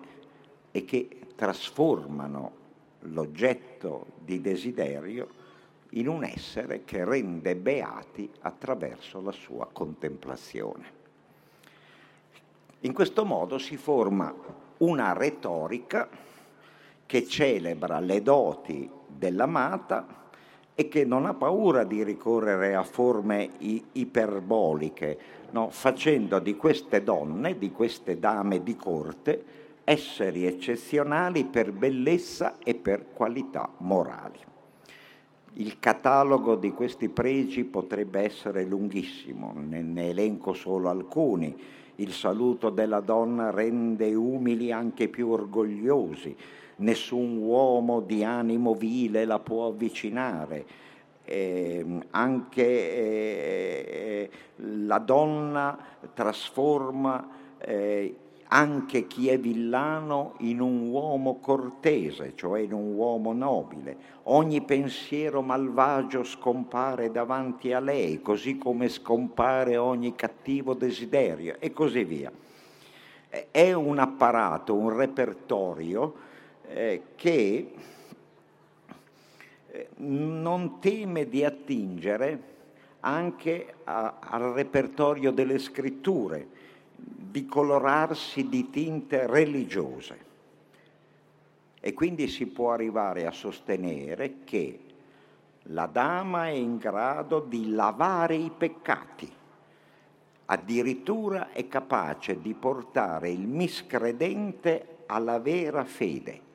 e 0.72 0.84
che 0.84 1.10
trasformano 1.36 2.52
l'oggetto 3.02 4.08
di 4.24 4.42
desiderio 4.42 5.46
in 5.92 6.08
un 6.08 6.24
essere 6.24 6.84
che 6.84 7.06
rende 7.06 7.56
beati 7.56 8.30
attraverso 8.42 9.22
la 9.22 9.32
sua 9.32 9.68
contemplazione. 9.72 10.96
In 12.82 12.94
questo 12.94 13.24
modo 13.24 13.58
si 13.58 13.78
forma 13.78 14.34
una 14.78 15.14
retorica 15.14 16.08
che 17.06 17.28
celebra 17.28 18.00
le 18.00 18.22
doti 18.22 18.90
dell'amata 19.08 20.26
e 20.76 20.88
che 20.90 21.06
non 21.06 21.26
ha 21.26 21.34
paura 21.34 21.84
di 21.84 22.04
ricorrere 22.04 22.76
a 22.76 22.84
forme 22.84 23.50
iperboliche, 23.94 25.18
no? 25.52 25.70
facendo 25.70 26.40
di 26.40 26.56
queste 26.56 27.04
donne, 27.04 27.58
di 27.58 27.72
queste 27.72 28.20
dame 28.20 28.64
di 28.64 28.76
corte, 28.76 29.44
esseri 29.84 30.46
eccezionali 30.46 31.46
per 31.46 31.72
bellezza 31.72 32.58
e 32.64 32.76
per 32.76 33.08
qualità 33.14 33.70
morali. 33.78 34.40
Il 35.54 35.80
catalogo 35.80 36.56
di 36.56 36.72
questi 36.72 37.10
pregi 37.10 37.64
potrebbe 37.64 38.20
essere 38.20 38.64
lunghissimo, 38.66 39.54
ne, 39.56 39.82
ne 39.82 40.10
elenco 40.10 40.54
solo 40.54 40.90
alcuni. 40.90 41.56
Il 41.96 42.12
saluto 42.12 42.70
della 42.70 43.00
donna 43.00 43.50
rende 43.50 44.14
umili 44.14 44.72
anche 44.72 45.08
più 45.08 45.30
orgogliosi, 45.30 46.36
nessun 46.78 47.38
uomo 47.38 48.02
di 48.02 48.24
animo 48.24 48.76
vile 48.76 49.26
la 49.26 49.40
può 49.40 49.68
avvicinare. 49.68 50.66
Eh, 51.30 51.86
anche 52.12 52.64
eh, 52.64 54.30
la 54.56 54.98
donna 55.00 55.78
trasforma 56.14 57.28
eh, 57.58 58.16
anche 58.50 59.08
chi 59.08 59.28
è 59.28 59.38
villano 59.38 60.36
in 60.40 60.62
un 60.62 60.90
uomo 60.90 61.40
cortese, 61.40 62.34
cioè 62.36 62.62
in 62.62 62.72
un 62.72 62.94
uomo 62.94 63.34
nobile. 63.34 63.98
Ogni 64.24 64.62
pensiero 64.62 65.42
malvagio 65.42 66.24
scompare 66.24 67.12
davanti 67.12 67.74
a 67.74 67.80
lei, 67.80 68.22
così 68.22 68.58
come 68.58 68.88
scompare 68.88 69.76
ogni 69.76 70.16
cattivo 70.16 70.74
desiderio 70.74 71.58
e 71.60 71.74
così 71.74 72.04
via. 72.06 72.32
È 73.52 73.74
un 73.74 74.00
apparato, 74.00 74.74
un 74.74 74.96
repertorio 74.96 76.14
eh, 76.70 77.02
che 77.16 77.74
non 79.98 80.80
teme 80.80 81.28
di 81.28 81.44
attingere 81.44 82.56
anche 83.02 83.76
a, 83.84 84.18
al 84.20 84.54
repertorio 84.54 85.32
delle 85.32 85.60
scritture, 85.60 86.48
di 86.96 87.46
colorarsi 87.46 88.48
di 88.48 88.70
tinte 88.70 89.28
religiose. 89.28 90.26
E 91.80 91.94
quindi 91.94 92.28
si 92.28 92.48
può 92.48 92.72
arrivare 92.72 93.26
a 93.26 93.32
sostenere 93.32 94.44
che 94.44 94.80
la 95.70 95.86
dama 95.86 96.48
è 96.48 96.52
in 96.52 96.78
grado 96.78 97.40
di 97.40 97.70
lavare 97.72 98.36
i 98.36 98.52
peccati, 98.56 99.32
addirittura 100.46 101.52
è 101.52 101.68
capace 101.68 102.42
di 102.42 102.54
portare 102.54 103.30
il 103.30 103.48
miscredente 103.48 105.04
alla 105.06 105.40
vera 105.40 105.84
fede 105.86 106.46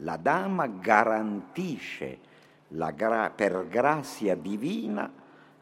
la 0.00 0.16
dama 0.16 0.66
garantisce 0.66 2.26
la 2.72 2.90
gra- 2.90 3.30
per 3.30 3.66
grazia 3.68 4.36
divina 4.36 5.10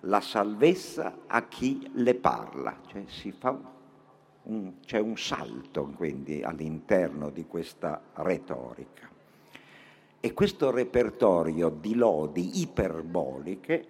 la 0.01 0.21
salvezza 0.21 1.19
a 1.27 1.47
chi 1.47 1.91
le 1.95 2.15
parla, 2.15 2.79
cioè 2.87 3.05
un, 4.45 4.75
c'è 4.85 4.99
un 4.99 5.17
salto 5.17 5.87
quindi 5.97 6.43
all'interno 6.43 7.31
di 7.31 7.47
questa 7.47 8.01
retorica. 8.15 9.09
E 10.21 10.33
questo 10.33 10.71
repertorio 10.71 11.69
di 11.69 11.95
lodi 11.95 12.61
iperboliche 12.61 13.87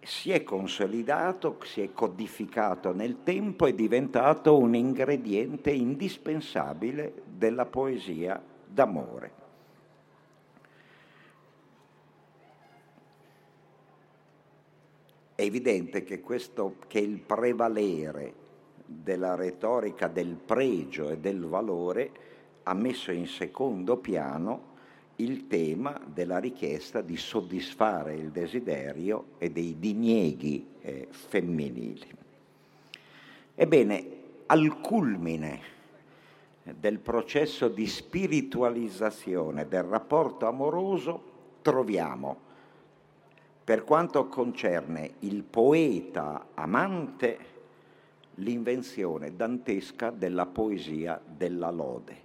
si 0.00 0.32
è 0.32 0.42
consolidato, 0.42 1.58
si 1.62 1.80
è 1.80 1.92
codificato 1.92 2.92
nel 2.92 3.22
tempo, 3.22 3.66
è 3.66 3.72
diventato 3.72 4.58
un 4.58 4.74
ingrediente 4.74 5.70
indispensabile 5.70 7.22
della 7.24 7.66
poesia 7.66 8.42
d'amore. 8.66 9.41
È 15.42 15.46
evidente 15.46 16.04
che, 16.04 16.20
questo, 16.20 16.76
che 16.86 17.00
il 17.00 17.18
prevalere 17.18 18.32
della 18.86 19.34
retorica 19.34 20.06
del 20.06 20.36
pregio 20.36 21.10
e 21.10 21.18
del 21.18 21.44
valore 21.46 22.10
ha 22.62 22.74
messo 22.74 23.10
in 23.10 23.26
secondo 23.26 23.96
piano 23.96 24.70
il 25.16 25.48
tema 25.48 26.00
della 26.06 26.38
richiesta 26.38 27.00
di 27.00 27.16
soddisfare 27.16 28.14
il 28.14 28.30
desiderio 28.30 29.30
e 29.38 29.50
dei 29.50 29.80
dinieghi 29.80 30.64
eh, 30.80 31.08
femminili. 31.10 32.08
Ebbene, 33.56 34.06
al 34.46 34.80
culmine 34.80 35.60
del 36.62 37.00
processo 37.00 37.66
di 37.66 37.88
spiritualizzazione 37.88 39.66
del 39.66 39.82
rapporto 39.82 40.46
amoroso 40.46 41.20
troviamo 41.62 42.50
per 43.72 43.84
quanto 43.84 44.26
concerne 44.26 45.14
il 45.20 45.44
poeta 45.44 46.48
amante, 46.52 47.38
l'invenzione 48.34 49.34
dantesca 49.34 50.10
della 50.10 50.44
poesia 50.44 51.18
della 51.24 51.70
lode, 51.70 52.16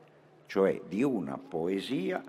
cioè 0.48 0.82
di 0.90 1.04
una 1.04 1.38
poesia 1.38 2.22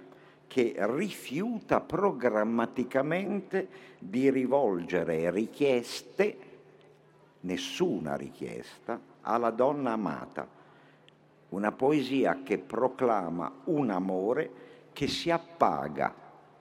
che 0.47 0.73
rifiuta 0.79 1.81
programmaticamente 1.81 3.69
di 3.99 4.31
rivolgere 4.31 5.33
richieste, 5.33 6.39
nessuna 7.41 8.15
richiesta, 8.15 9.01
alla 9.23 9.51
donna 9.51 9.95
amata. 9.95 10.47
Una 11.49 11.73
poesia 11.73 12.45
che 12.45 12.59
proclama 12.59 13.53
un 13.65 13.91
amore 13.91 14.51
che 14.93 15.09
si 15.09 15.29
appaga 15.33 16.15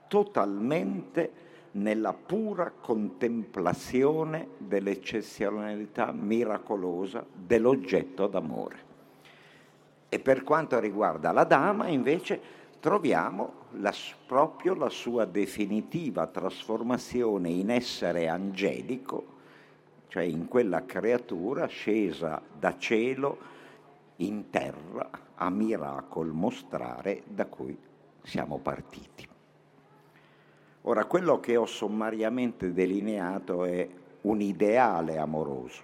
totalmente 0.08 1.46
nella 1.72 2.12
pura 2.12 2.70
contemplazione 2.70 4.48
dell'eccezionalità 4.58 6.12
miracolosa 6.12 7.24
dell'oggetto 7.32 8.26
d'amore. 8.26 8.86
E 10.08 10.18
per 10.18 10.42
quanto 10.42 10.78
riguarda 10.78 11.32
la 11.32 11.44
dama, 11.44 11.88
invece, 11.88 12.40
troviamo 12.80 13.52
la, 13.72 13.92
proprio 14.26 14.74
la 14.74 14.88
sua 14.88 15.24
definitiva 15.24 16.26
trasformazione 16.26 17.50
in 17.50 17.70
essere 17.70 18.28
angelico, 18.28 19.36
cioè 20.08 20.22
in 20.22 20.48
quella 20.48 20.84
creatura 20.86 21.66
scesa 21.66 22.40
da 22.58 22.78
cielo 22.78 23.56
in 24.16 24.48
terra 24.50 25.10
a 25.34 25.50
miracol 25.50 26.32
mostrare 26.32 27.22
da 27.26 27.46
cui 27.46 27.76
siamo 28.22 28.58
partiti. 28.58 29.28
Ora, 30.88 31.04
quello 31.04 31.38
che 31.38 31.54
ho 31.54 31.66
sommariamente 31.66 32.72
delineato 32.72 33.66
è 33.66 33.86
un 34.22 34.40
ideale 34.40 35.18
amoroso 35.18 35.82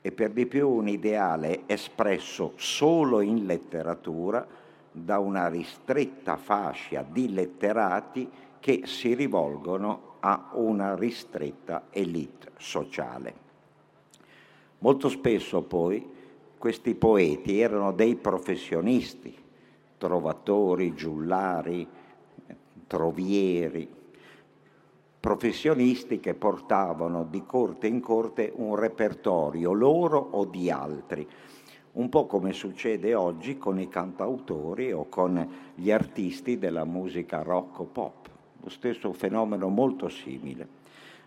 e 0.00 0.12
per 0.12 0.30
di 0.30 0.46
più 0.46 0.70
un 0.70 0.86
ideale 0.86 1.62
espresso 1.66 2.52
solo 2.54 3.20
in 3.20 3.46
letteratura 3.46 4.46
da 4.92 5.18
una 5.18 5.48
ristretta 5.48 6.36
fascia 6.36 7.04
di 7.04 7.32
letterati 7.32 8.30
che 8.60 8.82
si 8.84 9.12
rivolgono 9.14 10.18
a 10.20 10.50
una 10.52 10.94
ristretta 10.94 11.86
elite 11.90 12.52
sociale. 12.58 13.34
Molto 14.78 15.08
spesso 15.08 15.62
poi 15.62 16.08
questi 16.56 16.94
poeti 16.94 17.58
erano 17.58 17.90
dei 17.90 18.14
professionisti, 18.14 19.36
trovatori, 19.98 20.94
giullari, 20.94 21.88
trovieri, 22.86 23.95
professionisti 25.26 26.20
che 26.20 26.34
portavano 26.34 27.26
di 27.28 27.42
corte 27.44 27.88
in 27.88 27.98
corte 27.98 28.52
un 28.54 28.76
repertorio 28.76 29.72
loro 29.72 30.18
o 30.18 30.44
di 30.44 30.70
altri, 30.70 31.26
un 31.94 32.08
po' 32.08 32.26
come 32.26 32.52
succede 32.52 33.12
oggi 33.12 33.58
con 33.58 33.80
i 33.80 33.88
cantautori 33.88 34.92
o 34.92 35.08
con 35.08 35.72
gli 35.74 35.90
artisti 35.90 36.58
della 36.58 36.84
musica 36.84 37.42
rock 37.42 37.80
o 37.80 37.84
pop, 37.86 38.28
lo 38.60 38.68
stesso 38.68 39.12
fenomeno 39.12 39.68
molto 39.68 40.08
simile. 40.08 40.68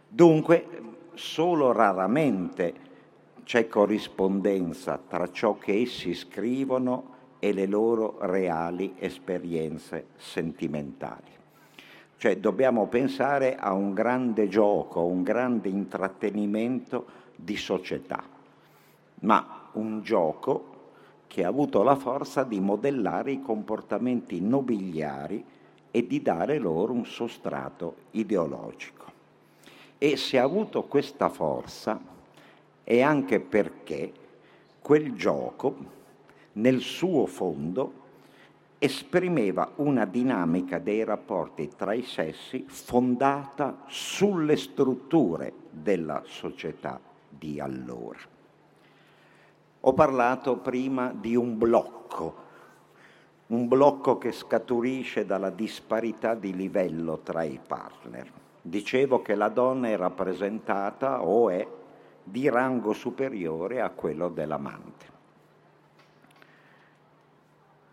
Dunque, 0.08 0.66
solo 1.16 1.74
raramente 1.74 2.74
c'è 3.44 3.68
corrispondenza 3.68 4.98
tra 5.10 5.30
ciò 5.30 5.58
che 5.58 5.82
essi 5.82 6.14
scrivono 6.14 7.16
e 7.40 7.52
le 7.52 7.66
loro 7.66 8.16
reali 8.22 8.94
esperienze 8.98 10.06
sentimentali. 10.16 11.39
Cioè 12.20 12.36
dobbiamo 12.36 12.88
pensare 12.88 13.56
a 13.56 13.72
un 13.72 13.94
grande 13.94 14.50
gioco, 14.50 15.06
un 15.06 15.24
grande 15.24 15.70
intrattenimento 15.70 17.06
di 17.34 17.56
società, 17.56 18.22
ma 19.22 19.70
un 19.76 20.02
gioco 20.02 20.66
che 21.28 21.46
ha 21.46 21.48
avuto 21.48 21.82
la 21.82 21.96
forza 21.96 22.44
di 22.44 22.60
modellare 22.60 23.32
i 23.32 23.40
comportamenti 23.40 24.42
nobiliari 24.42 25.42
e 25.90 26.08
di 26.08 26.22
dare 26.22 26.58
loro 26.58 26.92
un 26.92 27.06
sostrato 27.06 27.96
ideologico. 28.12 29.06
E 29.98 30.18
se 30.18 30.40
ha 30.40 30.44
avuto 30.44 30.84
questa 30.84 31.30
forza 31.30 32.02
è 32.84 33.00
anche 33.00 33.40
perché 33.40 34.12
quel 34.82 35.14
gioco, 35.14 35.74
nel 36.52 36.82
suo 36.82 37.26
fondo, 37.28 37.99
esprimeva 38.80 39.74
una 39.76 40.06
dinamica 40.06 40.80
dei 40.80 41.04
rapporti 41.04 41.70
tra 41.76 41.94
i 41.94 42.02
sessi 42.02 42.64
fondata 42.66 43.84
sulle 43.88 44.56
strutture 44.56 45.54
della 45.70 46.22
società 46.26 47.00
di 47.28 47.60
allora. 47.60 48.20
Ho 49.82 49.94
parlato 49.94 50.58
prima 50.58 51.14
di 51.14 51.36
un 51.36 51.58
blocco, 51.58 52.48
un 53.48 53.68
blocco 53.68 54.18
che 54.18 54.32
scaturisce 54.32 55.26
dalla 55.26 55.50
disparità 55.50 56.34
di 56.34 56.56
livello 56.56 57.20
tra 57.20 57.44
i 57.44 57.60
partner. 57.66 58.32
Dicevo 58.62 59.22
che 59.22 59.36
la 59.36 59.50
donna 59.50 59.90
è 59.90 59.98
rappresentata 59.98 61.22
o 61.22 61.50
è 61.50 61.68
di 62.24 62.48
rango 62.50 62.94
superiore 62.94 63.82
a 63.82 63.90
quello 63.90 64.30
dell'amante. 64.30 65.19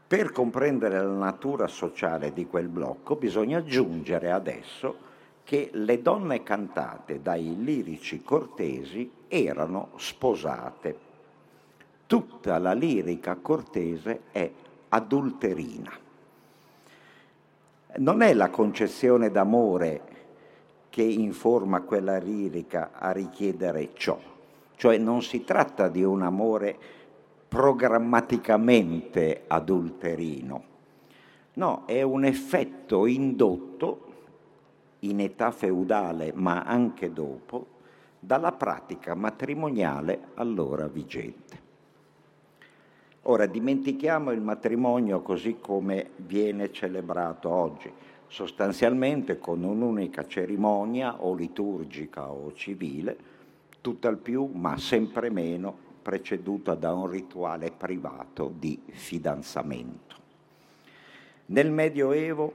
Per 0.08 0.30
comprendere 0.30 1.02
la 1.02 1.10
natura 1.10 1.66
sociale 1.66 2.32
di 2.32 2.46
quel 2.46 2.68
blocco 2.68 3.16
bisogna 3.16 3.58
aggiungere 3.58 4.30
adesso 4.30 5.04
che 5.42 5.70
le 5.72 6.00
donne 6.00 6.44
cantate 6.44 7.20
dai 7.20 7.56
lirici 7.58 8.22
cortesi 8.22 9.10
erano 9.26 9.90
sposate. 9.96 10.96
Tutta 12.06 12.58
la 12.58 12.72
lirica 12.72 13.34
cortese 13.34 14.20
è 14.30 14.48
adulterina. 14.90 15.90
Non 17.96 18.22
è 18.22 18.32
la 18.32 18.50
concezione 18.50 19.32
d'amore 19.32 20.00
che 20.88 21.02
informa 21.02 21.80
quella 21.80 22.18
lirica 22.18 22.90
a 22.92 23.10
richiedere 23.10 23.90
ciò, 23.94 24.16
cioè 24.76 24.98
non 24.98 25.20
si 25.22 25.42
tratta 25.42 25.88
di 25.88 26.04
un 26.04 26.22
amore 26.22 26.78
programmaticamente 27.48 29.44
adulterino. 29.46 30.64
No, 31.54 31.84
è 31.86 32.02
un 32.02 32.24
effetto 32.24 33.06
indotto 33.06 34.04
in 35.00 35.20
età 35.20 35.50
feudale, 35.50 36.32
ma 36.34 36.62
anche 36.62 37.12
dopo, 37.12 37.66
dalla 38.18 38.52
pratica 38.52 39.14
matrimoniale 39.14 40.28
allora 40.34 40.86
vigente. 40.88 41.64
Ora 43.22 43.46
dimentichiamo 43.46 44.30
il 44.32 44.40
matrimonio 44.40 45.20
così 45.20 45.56
come 45.60 46.10
viene 46.16 46.70
celebrato 46.72 47.48
oggi, 47.48 47.90
sostanzialmente 48.26 49.38
con 49.38 49.62
un'unica 49.64 50.26
cerimonia 50.26 51.22
o 51.22 51.34
liturgica 51.34 52.30
o 52.30 52.52
civile, 52.52 53.16
tutt'al 53.80 54.18
più, 54.18 54.50
ma 54.52 54.76
sempre 54.78 55.30
meno, 55.30 55.78
preceduta 56.06 56.76
da 56.76 56.94
un 56.94 57.08
rituale 57.08 57.72
privato 57.72 58.52
di 58.56 58.80
fidanzamento. 58.92 60.14
Nel 61.46 61.72
Medioevo 61.72 62.54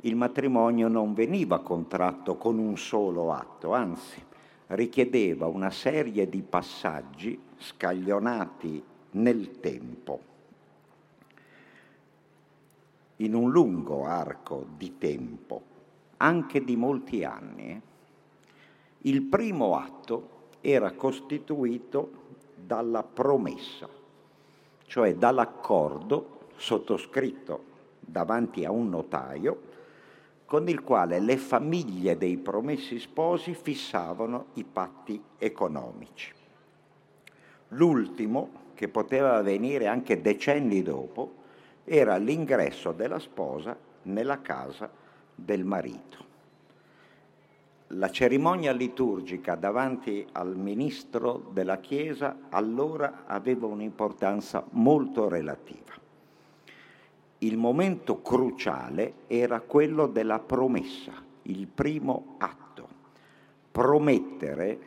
il 0.00 0.16
matrimonio 0.16 0.88
non 0.88 1.14
veniva 1.14 1.60
contratto 1.60 2.34
con 2.34 2.58
un 2.58 2.76
solo 2.76 3.32
atto, 3.32 3.72
anzi 3.72 4.20
richiedeva 4.66 5.46
una 5.46 5.70
serie 5.70 6.28
di 6.28 6.42
passaggi 6.42 7.40
scaglionati 7.56 8.82
nel 9.12 9.60
tempo, 9.60 10.20
in 13.18 13.32
un 13.32 13.48
lungo 13.48 14.06
arco 14.06 14.66
di 14.76 14.98
tempo, 14.98 15.62
anche 16.16 16.64
di 16.64 16.74
molti 16.74 17.22
anni. 17.22 17.80
Il 19.02 19.22
primo 19.22 19.76
atto 19.76 20.48
era 20.60 20.90
costituito 20.94 22.24
dalla 22.56 23.02
promessa, 23.02 23.88
cioè 24.86 25.14
dall'accordo 25.14 26.48
sottoscritto 26.56 27.64
davanti 28.00 28.64
a 28.64 28.70
un 28.70 28.88
notaio 28.88 29.74
con 30.46 30.68
il 30.68 30.82
quale 30.82 31.20
le 31.20 31.36
famiglie 31.36 32.16
dei 32.16 32.36
promessi 32.38 32.98
sposi 32.98 33.54
fissavano 33.54 34.46
i 34.54 34.64
patti 34.64 35.22
economici. 35.38 36.32
L'ultimo, 37.68 38.64
che 38.74 38.88
poteva 38.88 39.36
avvenire 39.36 39.86
anche 39.86 40.20
decenni 40.20 40.82
dopo, 40.82 41.34
era 41.84 42.16
l'ingresso 42.16 42.92
della 42.92 43.18
sposa 43.18 43.76
nella 44.02 44.40
casa 44.40 44.88
del 45.34 45.64
marito 45.64 46.25
la 47.90 48.10
cerimonia 48.10 48.72
liturgica 48.72 49.54
davanti 49.54 50.26
al 50.32 50.56
ministro 50.56 51.50
della 51.52 51.78
Chiesa 51.78 52.36
allora 52.48 53.24
aveva 53.26 53.66
un'importanza 53.66 54.64
molto 54.70 55.28
relativa. 55.28 55.94
Il 57.38 57.56
momento 57.56 58.22
cruciale 58.22 59.14
era 59.26 59.60
quello 59.60 60.06
della 60.06 60.40
promessa, 60.40 61.12
il 61.42 61.68
primo 61.68 62.34
atto. 62.38 62.88
Promettere 63.70 64.78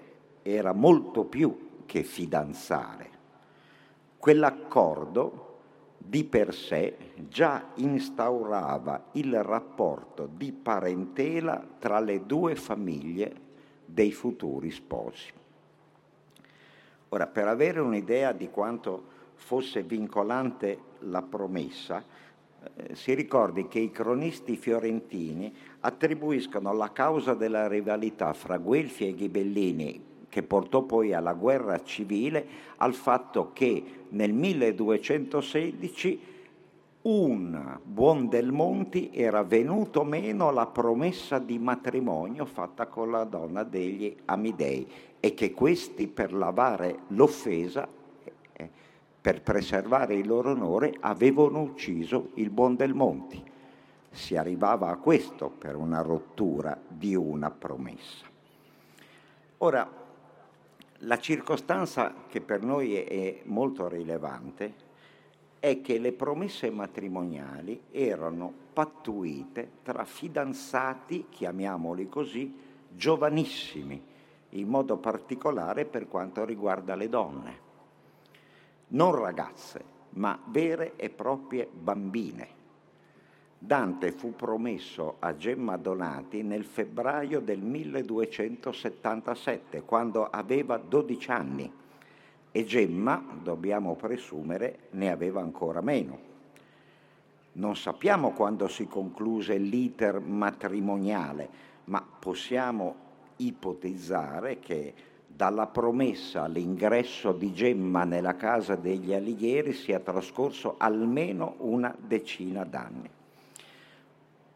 era 0.42 0.74
molto 0.74 1.24
più 1.24 1.84
che 1.86 2.04
fidanzare. 2.04 3.10
Quell'accordo 4.18 5.49
di 6.10 6.24
per 6.24 6.56
sé 6.56 6.98
già 7.30 7.70
instaurava 7.76 9.10
il 9.12 9.44
rapporto 9.44 10.28
di 10.28 10.52
parentela 10.52 11.64
tra 11.78 12.00
le 12.00 12.26
due 12.26 12.56
famiglie 12.56 13.32
dei 13.86 14.12
futuri 14.12 14.72
sposi. 14.72 15.32
Ora, 17.10 17.28
per 17.28 17.48
avere 17.48 17.80
un'idea 17.80 18.32
di 18.32 18.50
quanto 18.50 19.18
fosse 19.36 19.84
vincolante 19.84 20.80
la 21.02 21.22
promessa, 21.22 22.04
eh, 22.76 22.96
si 22.96 23.14
ricordi 23.14 23.68
che 23.68 23.78
i 23.78 23.92
cronisti 23.92 24.56
fiorentini 24.58 25.54
attribuiscono 25.82 26.74
la 26.74 26.92
causa 26.92 27.36
della 27.36 27.68
rivalità 27.68 28.34
fra 28.34 28.58
Guelfi 28.58 29.08
e 29.08 29.14
Ghibellini 29.14 30.09
che 30.30 30.44
portò 30.44 30.84
poi 30.84 31.14
alla 31.14 31.34
guerra 31.34 31.84
civile, 31.84 32.46
al 32.78 32.94
fatto 32.94 33.52
che 33.54 33.84
nel 34.10 34.32
1216 34.32 36.38
un 37.02 37.80
buon 37.82 38.28
del 38.28 38.52
Monti 38.52 39.10
era 39.14 39.44
venuto 39.44 40.04
meno 40.04 40.50
alla 40.50 40.68
promessa 40.68 41.40
di 41.40 41.58
matrimonio 41.58 42.46
fatta 42.46 42.88
con 42.88 43.10
la 43.10 43.24
donna 43.24 43.64
degli 43.64 44.16
Amidei 44.26 44.88
e 45.20 45.34
che 45.34 45.54
questi 45.54 46.08
per 46.08 46.34
lavare 46.34 47.00
l'offesa, 47.08 47.88
eh, 48.54 48.70
per 49.22 49.42
preservare 49.42 50.16
il 50.16 50.28
loro 50.28 50.52
onore, 50.52 50.94
avevano 51.00 51.62
ucciso 51.62 52.32
il 52.36 52.50
buon 52.50 52.76
del 52.76 52.94
Monti. 52.94 53.42
Si 54.12 54.36
arrivava 54.36 54.90
a 54.90 54.98
questo 54.98 55.50
per 55.50 55.76
una 55.76 56.02
rottura 56.02 56.78
di 56.88 57.16
una 57.16 57.50
promessa. 57.50 58.26
Ora, 59.60 59.99
la 61.04 61.18
circostanza 61.18 62.14
che 62.28 62.42
per 62.42 62.62
noi 62.62 62.96
è 62.96 63.42
molto 63.46 63.88
rilevante 63.88 64.88
è 65.60 65.82
che 65.82 65.98
le 65.98 66.12
promesse 66.12 66.70
matrimoniali 66.70 67.84
erano 67.92 68.52
pattuite 68.74 69.70
tra 69.84 70.04
fidanzati, 70.04 71.28
chiamiamoli 71.30 72.10
così, 72.10 72.54
giovanissimi, 72.90 74.02
in 74.52 74.68
modo 74.68 74.98
particolare 74.98 75.86
per 75.86 76.08
quanto 76.08 76.44
riguarda 76.44 76.96
le 76.96 77.10
donne. 77.10 77.68
Non 78.90 79.16
ragazze, 79.16 79.84
ma 80.12 80.38
vere 80.48 80.96
e 80.96 81.10
proprie 81.10 81.68
bambine. 81.72 82.58
Dante 83.62 84.14
fu 84.14 84.36
promesso 84.36 85.18
a 85.20 85.36
Gemma 85.36 85.76
Donati 85.76 86.44
nel 86.44 86.64
febbraio 86.64 87.42
del 87.42 87.60
1277, 87.60 89.82
quando 89.82 90.30
aveva 90.30 90.78
12 90.78 91.30
anni 91.30 91.70
e 92.52 92.64
Gemma, 92.64 93.22
dobbiamo 93.44 93.96
presumere, 93.96 94.88
ne 94.92 95.12
aveva 95.12 95.42
ancora 95.42 95.82
meno. 95.82 96.18
Non 97.52 97.76
sappiamo 97.76 98.32
quando 98.32 98.70
si 98.70 98.88
concluse 98.88 99.58
l'iter 99.58 100.22
matrimoniale, 100.22 101.50
ma 101.86 102.02
possiamo 102.18 102.96
ipotizzare 103.36 104.60
che 104.60 104.94
dalla 105.28 105.68
promessa 105.68 106.44
all'ingresso 106.44 107.34
di 107.34 107.52
Gemma 107.52 108.06
nella 108.06 108.38
casa 108.38 108.76
degli 108.76 109.14
Alighieri 109.14 109.74
sia 109.74 110.00
trascorso 110.00 110.76
almeno 110.78 111.56
una 111.58 111.94
decina 112.00 112.64
d'anni. 112.64 113.18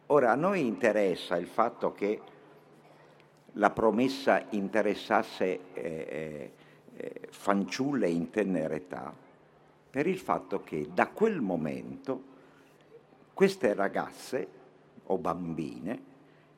Ora, 0.08 0.32
a 0.32 0.36
noi 0.36 0.66
interessa 0.66 1.38
il 1.38 1.48
fatto 1.48 1.94
che 1.94 2.22
la 3.54 3.70
promessa 3.70 4.46
interessasse 4.50 5.46
eh, 5.46 5.62
eh, 5.74 6.52
eh, 6.96 7.28
fanciulle 7.30 8.10
in 8.10 8.30
tenera 8.30 8.74
età 8.74 9.14
per 9.90 10.08
il 10.08 10.18
fatto 10.18 10.64
che 10.64 10.90
da 10.94 11.08
quel 11.08 11.40
momento 11.40 12.32
queste 13.34 13.74
ragazze 13.74 14.48
o 15.06 15.18
bambine 15.18 16.12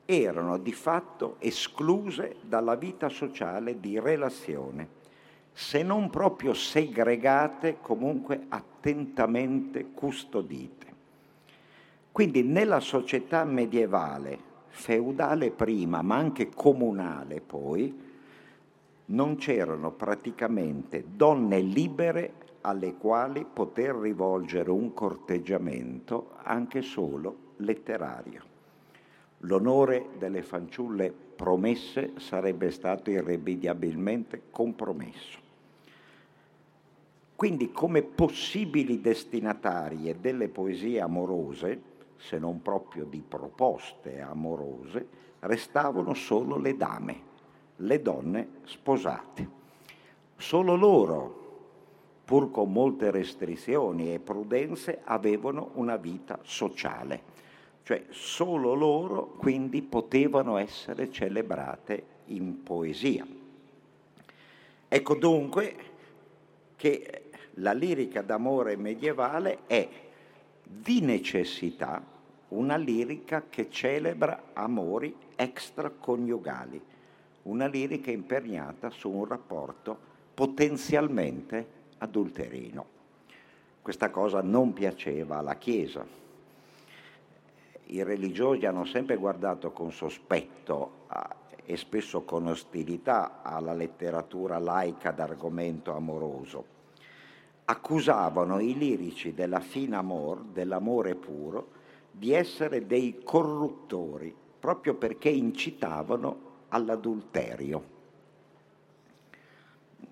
erano 0.06 0.56
di 0.58 0.72
fatto 0.72 1.36
escluse 1.40 2.36
dalla 2.40 2.76
vita 2.76 3.08
sociale 3.08 3.78
di 3.80 3.98
relazione, 3.98 4.88
se 5.52 5.82
non 5.82 6.10
proprio 6.10 6.54
segregate, 6.54 7.78
comunque 7.80 8.46
attentamente 8.48 9.90
custodite. 9.92 10.85
Quindi 12.16 12.42
nella 12.42 12.80
società 12.80 13.44
medievale, 13.44 14.38
feudale 14.68 15.50
prima, 15.50 16.00
ma 16.00 16.16
anche 16.16 16.48
comunale 16.48 17.42
poi, 17.42 17.94
non 19.04 19.36
c'erano 19.36 19.90
praticamente 19.92 21.04
donne 21.06 21.60
libere 21.60 22.32
alle 22.62 22.94
quali 22.94 23.44
poter 23.44 23.96
rivolgere 23.96 24.70
un 24.70 24.94
corteggiamento 24.94 26.30
anche 26.42 26.80
solo 26.80 27.52
letterario. 27.56 28.42
L'onore 29.40 30.06
delle 30.16 30.40
fanciulle 30.40 31.12
promesse 31.12 32.12
sarebbe 32.16 32.70
stato 32.70 33.10
irrimediabilmente 33.10 34.44
compromesso. 34.50 35.38
Quindi 37.36 37.70
come 37.72 38.00
possibili 38.00 39.02
destinatarie 39.02 40.18
delle 40.18 40.48
poesie 40.48 41.02
amorose, 41.02 41.92
se 42.16 42.38
non 42.38 42.62
proprio 42.62 43.04
di 43.04 43.22
proposte 43.26 44.20
amorose, 44.20 45.06
restavano 45.40 46.14
solo 46.14 46.56
le 46.58 46.76
dame, 46.76 47.20
le 47.76 48.02
donne 48.02 48.48
sposate. 48.64 49.48
Solo 50.36 50.76
loro, 50.76 51.44
pur 52.24 52.50
con 52.50 52.72
molte 52.72 53.10
restrizioni 53.10 54.12
e 54.12 54.18
prudenze, 54.18 55.00
avevano 55.04 55.70
una 55.74 55.96
vita 55.96 56.38
sociale, 56.42 57.22
cioè 57.82 58.04
solo 58.10 58.74
loro 58.74 59.34
quindi 59.36 59.82
potevano 59.82 60.56
essere 60.56 61.10
celebrate 61.10 62.14
in 62.26 62.62
poesia. 62.62 63.26
Ecco 64.88 65.14
dunque 65.14 65.76
che 66.76 67.22
la 67.54 67.72
lirica 67.72 68.22
d'amore 68.22 68.76
medievale 68.76 69.60
è 69.66 69.88
di 70.68 71.00
necessità 71.00 72.02
una 72.48 72.76
lirica 72.76 73.44
che 73.48 73.70
celebra 73.70 74.50
amori 74.52 75.14
extraconiugali 75.36 76.94
una 77.46 77.66
lirica 77.66 78.10
imperniata 78.10 78.90
su 78.90 79.10
un 79.10 79.24
rapporto 79.24 79.96
potenzialmente 80.34 81.74
adulterino. 81.98 82.94
Questa 83.80 84.10
cosa 84.10 84.42
non 84.42 84.72
piaceva 84.72 85.38
alla 85.38 85.56
Chiesa. 85.56 86.04
I 87.88 88.02
religiosi 88.02 88.66
hanno 88.66 88.84
sempre 88.84 89.16
guardato 89.16 89.70
con 89.70 89.92
sospetto 89.92 91.06
e 91.64 91.76
spesso 91.76 92.22
con 92.22 92.48
ostilità 92.48 93.42
alla 93.42 93.72
letteratura 93.72 94.58
laica 94.58 95.12
d'argomento 95.12 95.94
amoroso. 95.94 96.75
Accusavano 97.68 98.60
i 98.60 98.76
lirici 98.76 99.34
della 99.34 99.60
fine 99.60 99.96
amor, 99.96 100.42
dell'amore 100.52 101.14
puro, 101.14 101.68
di 102.10 102.32
essere 102.32 102.86
dei 102.86 103.20
corruttori, 103.24 104.34
proprio 104.58 104.94
perché 104.94 105.28
incitavano 105.28 106.38
all'adulterio. 106.68 107.94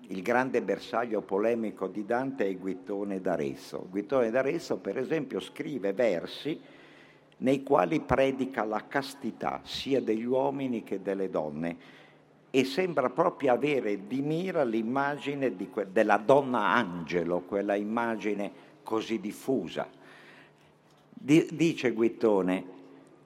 Il 0.07 0.21
grande 0.21 0.61
bersaglio 0.61 1.21
polemico 1.21 1.87
di 1.87 2.05
Dante 2.05 2.47
è 2.47 2.55
Guittone 2.57 3.21
d'Arezzo. 3.21 3.87
Guittone 3.89 4.29
d'Arezzo, 4.29 4.77
per 4.77 4.97
esempio, 4.97 5.39
scrive 5.39 5.93
versi 5.93 6.59
nei 7.37 7.63
quali 7.63 7.99
predica 8.01 8.63
la 8.63 8.85
castità 8.87 9.61
sia 9.63 10.01
degli 10.01 10.25
uomini 10.25 10.83
che 10.83 11.01
delle 11.01 11.29
donne 11.29 11.77
e 12.55 12.63
sembra 12.63 13.09
proprio 13.09 13.51
avere 13.51 14.07
di 14.07 14.21
mira 14.21 14.63
l'immagine 14.63 15.57
di 15.57 15.69
que- 15.69 15.91
della 15.91 16.15
donna 16.15 16.67
angelo, 16.67 17.41
quella 17.41 17.75
immagine 17.75 18.49
così 18.81 19.19
diffusa. 19.19 19.85
Di- 21.09 21.49
dice 21.51 21.91
Guittone, 21.91 22.71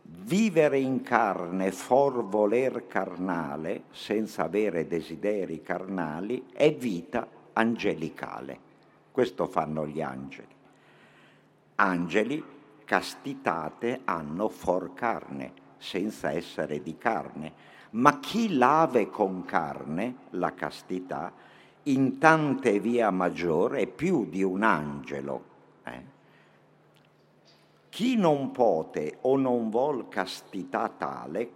Vivere 0.01 0.80
in 0.80 1.03
carne, 1.03 1.71
for 1.71 2.25
voler 2.25 2.88
carnale, 2.88 3.84
senza 3.91 4.45
avere 4.45 4.88
desideri 4.88 5.61
carnali, 5.61 6.45
è 6.51 6.73
vita 6.73 7.27
angelicale. 7.53 8.57
Questo 9.11 9.45
fanno 9.45 9.86
gli 9.86 10.01
angeli. 10.01 10.55
Angeli, 11.75 12.43
castitate, 12.84 14.01
hanno 14.05 14.49
for 14.49 14.95
carne, 14.95 15.53
senza 15.77 16.32
essere 16.32 16.82
di 16.82 16.97
carne. 16.97 17.77
Ma 17.92 18.20
chi 18.20 18.56
lave 18.56 19.10
con 19.10 19.46
carne, 19.46 20.16
la 20.32 20.54
castità, 20.54 21.34
in 21.84 22.18
tante 22.20 22.80
via 22.80 23.10
maggiore 23.10 23.82
è 23.82 23.88
più 23.88 24.26
di 24.30 24.44
un 24.44 24.64
angelo. 24.64 25.44
Eh? 25.84 26.04
Chi 27.90 28.16
non 28.16 28.52
pote 28.52 29.18
o 29.22 29.38
non 29.38 29.70
vol 29.70 30.08
castità 30.08 30.90
tale, 30.90 31.52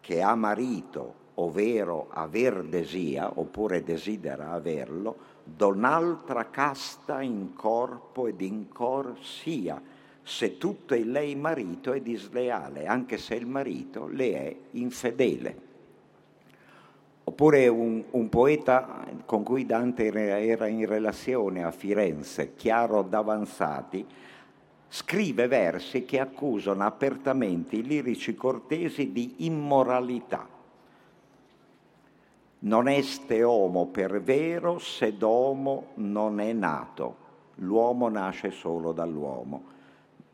che 0.00 0.20
ha 0.20 0.34
marito, 0.34 1.22
ovvero 1.36 2.08
aver 2.10 2.62
desia, 2.64 3.38
oppure 3.38 3.82
desidera 3.82 4.50
averlo, 4.50 5.32
don'altra 5.42 6.50
casta 6.50 7.22
in 7.22 7.54
corpo 7.54 8.26
ed 8.26 8.40
in 8.42 8.68
cor 8.68 9.16
sia, 9.20 9.80
se 10.24 10.56
tutto 10.56 10.94
il 10.94 11.10
lei 11.10 11.36
marito 11.36 11.92
è 11.92 12.00
disleale, 12.00 12.86
anche 12.86 13.18
se 13.18 13.34
il 13.34 13.46
marito 13.46 14.08
le 14.08 14.32
è 14.32 14.56
infedele. 14.72 15.72
Oppure 17.24 17.68
un, 17.68 18.02
un 18.10 18.28
poeta 18.30 19.06
con 19.26 19.42
cui 19.42 19.66
Dante 19.66 20.10
era 20.10 20.66
in 20.66 20.86
relazione 20.86 21.62
a 21.62 21.70
Firenze, 21.70 22.54
Chiaro 22.54 23.02
d'Avanzati, 23.02 24.06
scrive 24.88 25.46
versi 25.46 26.04
che 26.04 26.20
accusano 26.20 26.84
apertamente 26.84 27.76
i 27.76 27.82
lirici 27.82 28.34
cortesi 28.34 29.12
di 29.12 29.46
immoralità. 29.46 30.48
Non 32.60 32.88
este 32.88 33.42
homo 33.42 33.86
per 33.88 34.22
vero 34.22 34.78
se 34.78 35.16
d'uomo 35.18 35.88
non 35.96 36.40
è 36.40 36.52
nato, 36.54 37.16
l'uomo 37.56 38.08
nasce 38.08 38.50
solo 38.50 38.92
dall'uomo. 38.92 39.72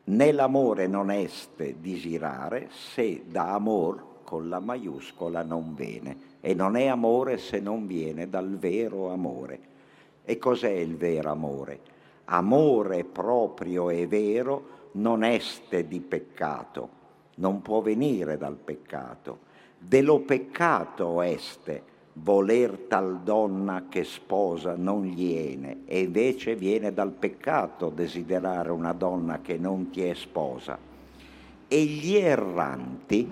Né 0.05 0.33
l'amore 0.33 0.87
non 0.87 1.11
este 1.11 1.77
disirare 1.81 2.69
se 2.71 3.25
da 3.27 3.53
amor 3.53 4.23
con 4.25 4.49
la 4.49 4.61
maiuscola 4.61 5.43
non 5.43 5.75
viene, 5.75 6.39
e 6.41 6.55
non 6.55 6.77
è 6.77 6.87
amore 6.87 7.39
se 7.39 7.61
non 7.61 7.87
viene 7.87 8.29
dal 8.29 8.57
vero 8.59 9.11
amore. 9.11 9.61
E 10.25 10.39
cos'è 10.39 10.71
il 10.71 10.97
vero 10.97 11.31
amore? 11.31 11.99
amore 12.31 13.05
proprio 13.05 13.91
e 13.91 14.07
vero 14.07 14.79
non 14.93 15.23
este 15.23 15.87
di 15.87 16.01
peccato, 16.01 16.89
non 17.37 17.63
può 17.63 17.81
venire 17.81 18.37
dal 18.37 18.57
peccato. 18.57 19.49
Dello 19.79 20.21
peccato 20.21 21.23
este, 21.23 21.83
voler 22.15 22.87
tal 22.89 23.21
donna 23.21 23.87
che 23.89 24.05
sposa 24.05 24.75
non 24.77 25.05
gliene, 25.05 25.83
e 25.85 26.01
invece 26.01 26.57
viene 26.57 26.93
dal 26.93 27.13
peccato 27.13 27.91
desiderare 27.91 28.71
una 28.71 28.93
donna 28.93 29.41
che 29.41 29.57
non 29.57 29.91
ti 29.91 30.03
è 30.03 30.15
sposa. 30.15 30.79
E 31.69 31.85
gli 31.85 32.17
erranti 32.17 33.31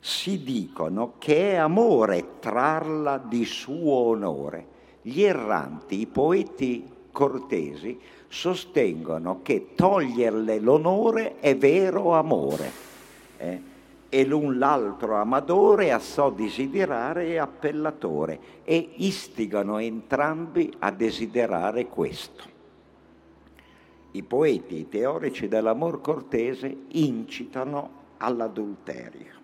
si 0.00 0.42
dicono 0.42 1.14
che 1.18 1.52
è 1.52 1.54
amore 1.56 2.38
trarla 2.40 3.18
di 3.18 3.44
suo 3.44 3.92
onore. 3.92 4.76
Gli 5.02 5.22
erranti, 5.22 6.00
i 6.00 6.06
poeti 6.06 6.88
cortesi, 7.10 7.98
sostengono 8.28 9.40
che 9.42 9.70
toglierle 9.74 10.58
l'onore 10.60 11.40
è 11.40 11.56
vero 11.56 12.14
amore. 12.14 12.70
Eh? 13.38 13.67
E 14.10 14.24
l'un 14.24 14.58
l'altro 14.58 15.16
amadore 15.16 15.92
assò 15.92 16.30
desiderare 16.30 17.26
e 17.26 17.36
appellatore 17.38 18.40
e 18.64 18.92
istigano 18.96 19.78
entrambi 19.78 20.72
a 20.78 20.90
desiderare 20.90 21.86
questo. 21.86 22.56
I 24.12 24.22
poeti, 24.22 24.76
i 24.76 24.88
teorici 24.88 25.46
dell'amor 25.46 26.00
cortese 26.00 26.74
incitano 26.88 27.90
all'adulterio. 28.16 29.36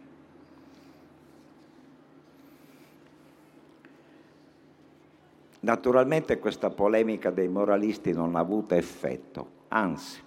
Naturalmente 5.60 6.38
questa 6.38 6.70
polemica 6.70 7.30
dei 7.30 7.48
moralisti 7.48 8.12
non 8.12 8.36
ha 8.36 8.40
avuto 8.40 8.74
effetto, 8.74 9.48
anzi, 9.68 10.20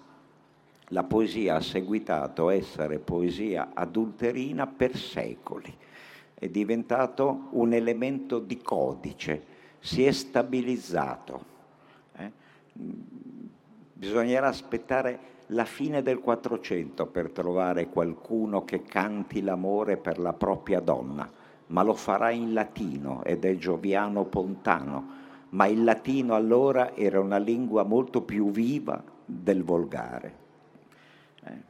la 0.90 1.04
poesia 1.04 1.56
ha 1.56 1.62
seguitato 1.62 2.50
essere 2.50 3.00
poesia 3.00 3.72
adulterina 3.74 4.68
per 4.68 4.96
secoli, 4.96 5.76
è 6.34 6.48
diventato 6.48 7.48
un 7.52 7.74
elemento 7.74 8.40
di 8.40 8.58
codice, 8.58 9.44
si 9.80 10.06
è 10.06 10.12
stabilizzato. 10.12 11.46
Eh? 12.18 12.32
Bisognerà 13.94 14.48
aspettare 14.48 15.36
la 15.48 15.66
fine 15.66 16.02
del 16.02 16.20
Quattrocento 16.20 17.06
per 17.06 17.32
trovare 17.32 17.90
qualcuno 17.90 18.64
che 18.64 18.84
canti 18.84 19.42
l'amore 19.42 19.98
per 19.98 20.20
la 20.20 20.34
propria 20.34 20.80
donna, 20.80 21.30
ma 21.68 21.84
lo 21.84 21.94
farà 21.94 22.30
in 22.30 22.54
latino 22.54 23.24
ed 23.24 23.46
è 23.46 23.56
Gioviano 23.56 24.26
Pontano 24.26 25.26
ma 25.50 25.66
il 25.68 25.84
latino 25.84 26.36
allora 26.36 26.96
era 26.96 27.20
una 27.20 27.38
lingua 27.38 27.84
molto 27.84 28.22
più 28.22 28.52
viva 28.52 29.02
del 29.24 29.64
volgare. 29.64 30.36
Eh. 31.44 31.62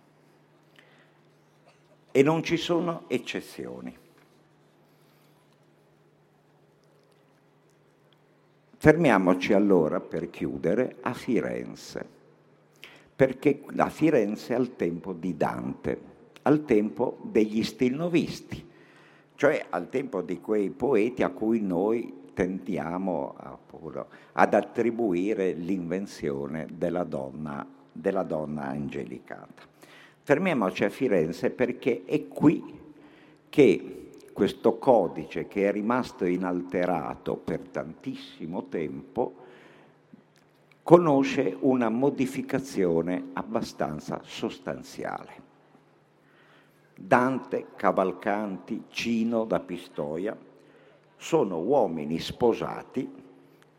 E 2.18 2.24
non 2.24 2.42
ci 2.42 2.58
sono 2.58 3.04
eccezioni. 3.10 3.96
Fermiamoci 8.76 9.54
allora, 9.54 10.00
per 10.00 10.32
chiudere, 10.32 10.96
a 11.02 11.14
Firenze, 11.14 12.04
perché 13.16 13.62
a 13.76 13.90
Firenze 13.92 14.54
è 14.54 14.56
al 14.56 14.76
tempo 14.76 15.14
di 15.14 15.38
Dante, 15.38 16.02
al 16.42 16.66
tempo 16.66 17.20
degli 17.22 17.64
stilnovisti, 17.64 18.68
cioè 19.36 19.68
al 19.70 19.88
tempo 19.90 20.24
di 20.24 20.42
quei 20.42 20.72
poeti 20.72 21.22
a 21.22 21.30
cui 21.30 21.62
noi 21.62 22.32
tendiamo 22.34 23.36
appunto, 23.38 24.08
ad 24.32 24.56
attribuire 24.56 25.52
l'invenzione 25.52 26.66
della 26.72 27.04
donna, 27.04 27.64
della 27.92 28.24
donna 28.24 28.64
angelicata. 28.64 29.76
Fermiamoci 30.28 30.84
a 30.84 30.90
Firenze 30.90 31.52
perché 31.52 32.04
è 32.04 32.28
qui 32.28 32.62
che 33.48 34.10
questo 34.34 34.78
codice 34.78 35.48
che 35.48 35.70
è 35.70 35.72
rimasto 35.72 36.26
inalterato 36.26 37.38
per 37.38 37.62
tantissimo 37.62 38.66
tempo 38.66 39.36
conosce 40.84 41.56
una 41.62 41.88
modificazione 41.88 43.30
abbastanza 43.32 44.20
sostanziale. 44.26 45.32
Dante, 46.94 47.68
Cavalcanti, 47.78 48.84
Cino 48.90 49.46
da 49.46 49.62
Pistoia 49.62 50.38
sono 51.16 51.60
uomini 51.60 52.20
sposati 52.20 53.10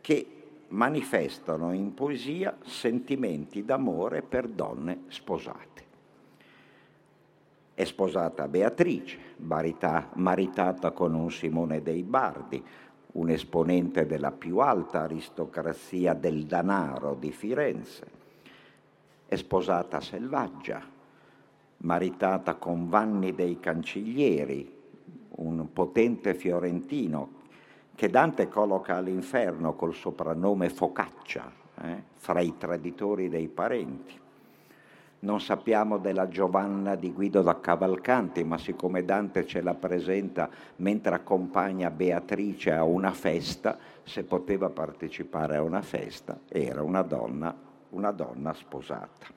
che 0.01 0.27
manifestano 0.69 1.73
in 1.73 1.93
poesia 1.93 2.57
sentimenti 2.65 3.63
d'amore 3.63 4.23
per 4.23 4.47
donne 4.47 5.03
sposate. 5.09 5.88
È 7.79 7.85
sposata 7.85 8.49
Beatrice, 8.49 9.17
marita, 9.37 10.09
maritata 10.15 10.91
con 10.91 11.13
un 11.13 11.31
Simone 11.31 11.81
dei 11.81 12.03
Bardi, 12.03 12.61
un 13.13 13.29
esponente 13.29 14.05
della 14.05 14.33
più 14.33 14.57
alta 14.57 15.03
aristocrazia 15.03 16.13
del 16.13 16.43
danaro 16.43 17.15
di 17.17 17.31
Firenze. 17.31 18.05
È 19.25 19.33
sposata 19.37 20.01
Selvaggia, 20.01 20.81
maritata 21.77 22.55
con 22.55 22.89
Vanni 22.89 23.33
dei 23.33 23.61
Cancellieri, 23.61 24.69
un 25.37 25.71
potente 25.71 26.33
fiorentino 26.33 27.29
che 27.95 28.09
Dante 28.09 28.49
colloca 28.49 28.97
all'inferno 28.97 29.75
col 29.75 29.93
soprannome 29.93 30.67
Focaccia, 30.69 31.49
eh, 31.81 32.03
fra 32.17 32.41
i 32.41 32.57
traditori 32.57 33.29
dei 33.29 33.47
parenti. 33.47 34.18
Non 35.21 35.41
sappiamo 35.41 35.97
della 35.97 36.29
Giovanna 36.29 36.95
di 36.95 37.11
Guido 37.11 37.41
da 37.41 37.59
Cavalcanti, 37.59 38.43
ma 38.43 38.57
siccome 38.57 39.03
Dante 39.03 39.45
ce 39.45 39.61
la 39.61 39.73
presenta 39.73 40.49
mentre 40.77 41.15
accompagna 41.15 41.89
Beatrice 41.89 42.71
a 42.71 42.83
una 42.83 43.11
festa, 43.11 43.77
se 44.03 44.23
poteva 44.23 44.69
partecipare 44.69 45.57
a 45.57 45.61
una 45.61 45.81
festa, 45.81 46.39
era 46.47 46.83
una 46.83 47.01
donna, 47.01 47.53
una 47.89 48.11
donna 48.11 48.53
sposata. 48.53 49.27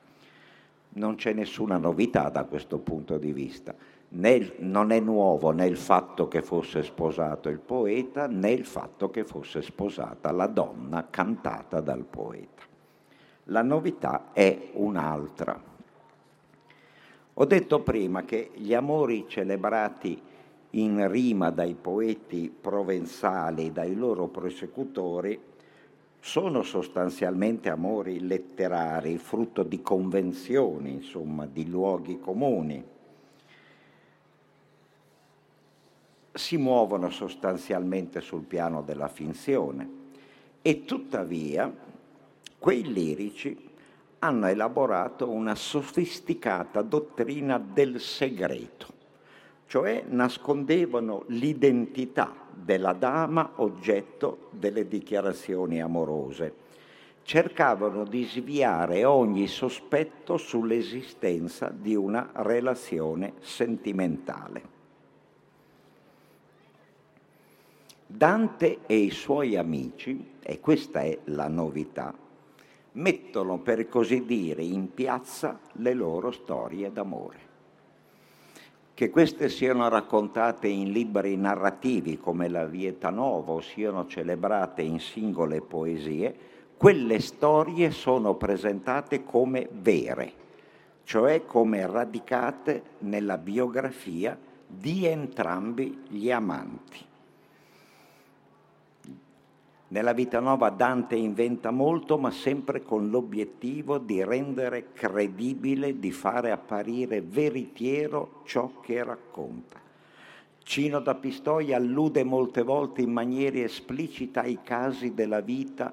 Non 0.95 1.17
c'è 1.17 1.33
nessuna 1.33 1.79
novità 1.79 2.29
da 2.29 2.45
questo 2.45 2.79
punto 2.79 3.19
di 3.19 3.33
vista 3.33 3.75
né, 4.13 4.55
non 4.59 4.91
è 4.91 5.01
nuovo 5.01 5.51
né 5.51 5.67
il 5.67 5.77
fatto 5.77 6.29
che 6.29 6.43
fosse 6.43 6.83
sposato 6.83 7.49
il 7.49 7.59
poeta 7.59 8.27
né 8.27 8.51
il 8.51 8.65
fatto 8.65 9.11
che 9.11 9.25
fosse 9.25 9.63
sposata 9.63 10.31
la 10.33 10.47
donna 10.47 11.07
cantata 11.09 11.81
dal 11.81 12.05
poeta. 12.05 12.63
La 13.47 13.63
novità 13.63 14.31
è 14.33 14.71
un'altra. 14.75 15.72
Ho 17.35 17.45
detto 17.47 17.81
prima 17.81 18.25
che 18.25 18.51
gli 18.55 18.75
amori 18.75 19.25
celebrati 19.27 20.21
in 20.71 21.11
rima 21.11 21.51
dai 21.51 21.75
poeti 21.75 22.55
provenzali, 22.59 23.73
dai 23.73 23.95
loro 23.95 24.29
prosecutori, 24.29 25.41
sono 26.21 26.63
sostanzialmente 26.63 27.69
amori 27.69 28.21
letterari, 28.21 29.19
frutto 29.19 29.63
di 29.63 29.81
convenzioni, 29.81 30.93
insomma, 30.93 31.47
di 31.47 31.69
luoghi 31.69 32.21
comuni. 32.21 32.85
Si 36.33 36.57
muovono 36.57 37.11
sostanzialmente 37.11 38.21
sul 38.21 38.43
piano 38.45 38.83
della 38.83 39.09
finzione 39.09 40.01
e 40.63 40.85
tuttavia 40.85 41.75
quei 42.59 42.93
lirici 42.93 43.71
hanno 44.25 44.47
elaborato 44.47 45.29
una 45.29 45.57
sofisticata 45.57 46.81
dottrina 46.83 47.59
del 47.59 48.01
segreto, 48.01 48.87
cioè 49.67 50.05
nascondevano 50.07 51.25
l'identità 51.29 52.33
della 52.53 52.93
dama 52.93 53.55
oggetto 53.57 54.49
delle 54.51 54.87
dichiarazioni 54.87 55.83
amorose, 55.83 56.55
cercavano 57.25 58.05
di 58.05 58.25
sviare 58.25 59.05
ogni 59.05 59.49
sospetto 59.49 60.37
sull'esistenza 60.37 61.73
di 61.75 61.97
una 61.97 62.31
relazione 62.35 63.35
sentimentale. 63.41 64.71
Dante 68.07 68.79
e 68.87 68.97
i 68.99 69.11
suoi 69.11 69.57
amici, 69.57 70.35
e 70.41 70.61
questa 70.61 71.01
è 71.01 71.19
la 71.25 71.49
novità, 71.49 72.22
mettono 72.93 73.59
per 73.59 73.89
così 73.89 74.25
dire 74.25 74.63
in 74.63 74.93
piazza 74.93 75.59
le 75.73 75.95
loro 75.95 76.31
storie 76.31 76.93
d'amore. 76.93 77.51
Che 78.95 79.11
queste 79.11 79.49
siano 79.49 79.89
raccontate 79.89 80.69
in 80.69 80.93
libri 80.93 81.37
narrativi 81.37 82.19
come 82.19 82.49
la 82.49 82.67
Vieta 82.67 83.11
Novo, 83.11 83.61
siano 83.61 84.07
celebrate 84.07 84.83
in 84.83 85.01
singole 85.01 85.61
poesie, 85.61 86.51
quelle 86.77 87.21
storie 87.21 87.91
sono 87.91 88.35
presentate 88.35 89.25
come 89.25 89.69
vere, 89.71 90.33
cioè 91.05 91.45
come 91.47 91.87
radicate 91.87 92.83
nella 92.99 93.39
biografia 93.39 94.39
di 94.67 95.07
entrambi 95.07 96.03
gli 96.09 96.31
amanti. 96.31 97.11
Nella 99.93 100.15
vita 100.15 100.41
nuova 100.41 100.71
Dante 100.71 101.17
inventa 101.17 101.71
molto, 101.71 102.17
ma 102.17 102.31
sempre 102.31 102.83
con 102.83 103.11
l'obiettivo 103.11 103.99
di 103.99 104.25
rendere 104.25 104.95
credibile, 104.95 105.99
di 105.99 106.11
fare 106.11 106.51
apparire 106.51 107.21
veritiero 107.21 108.41
ciò 108.47 108.81
che 108.81 109.05
racconta. 109.05 109.79
Cino 110.63 110.99
da 111.01 111.15
Pistoia 111.15 111.77
allude 111.77 112.25
molte 112.25 112.63
volte 112.63 113.03
in 113.03 113.13
maniera 113.13 113.59
esplicita 113.59 114.41
ai 114.41 114.61
casi 114.63 115.13
della 115.13 115.43
vita 115.43 115.93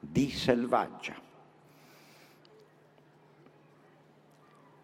di 0.00 0.28
Selvaggia. 0.28 1.14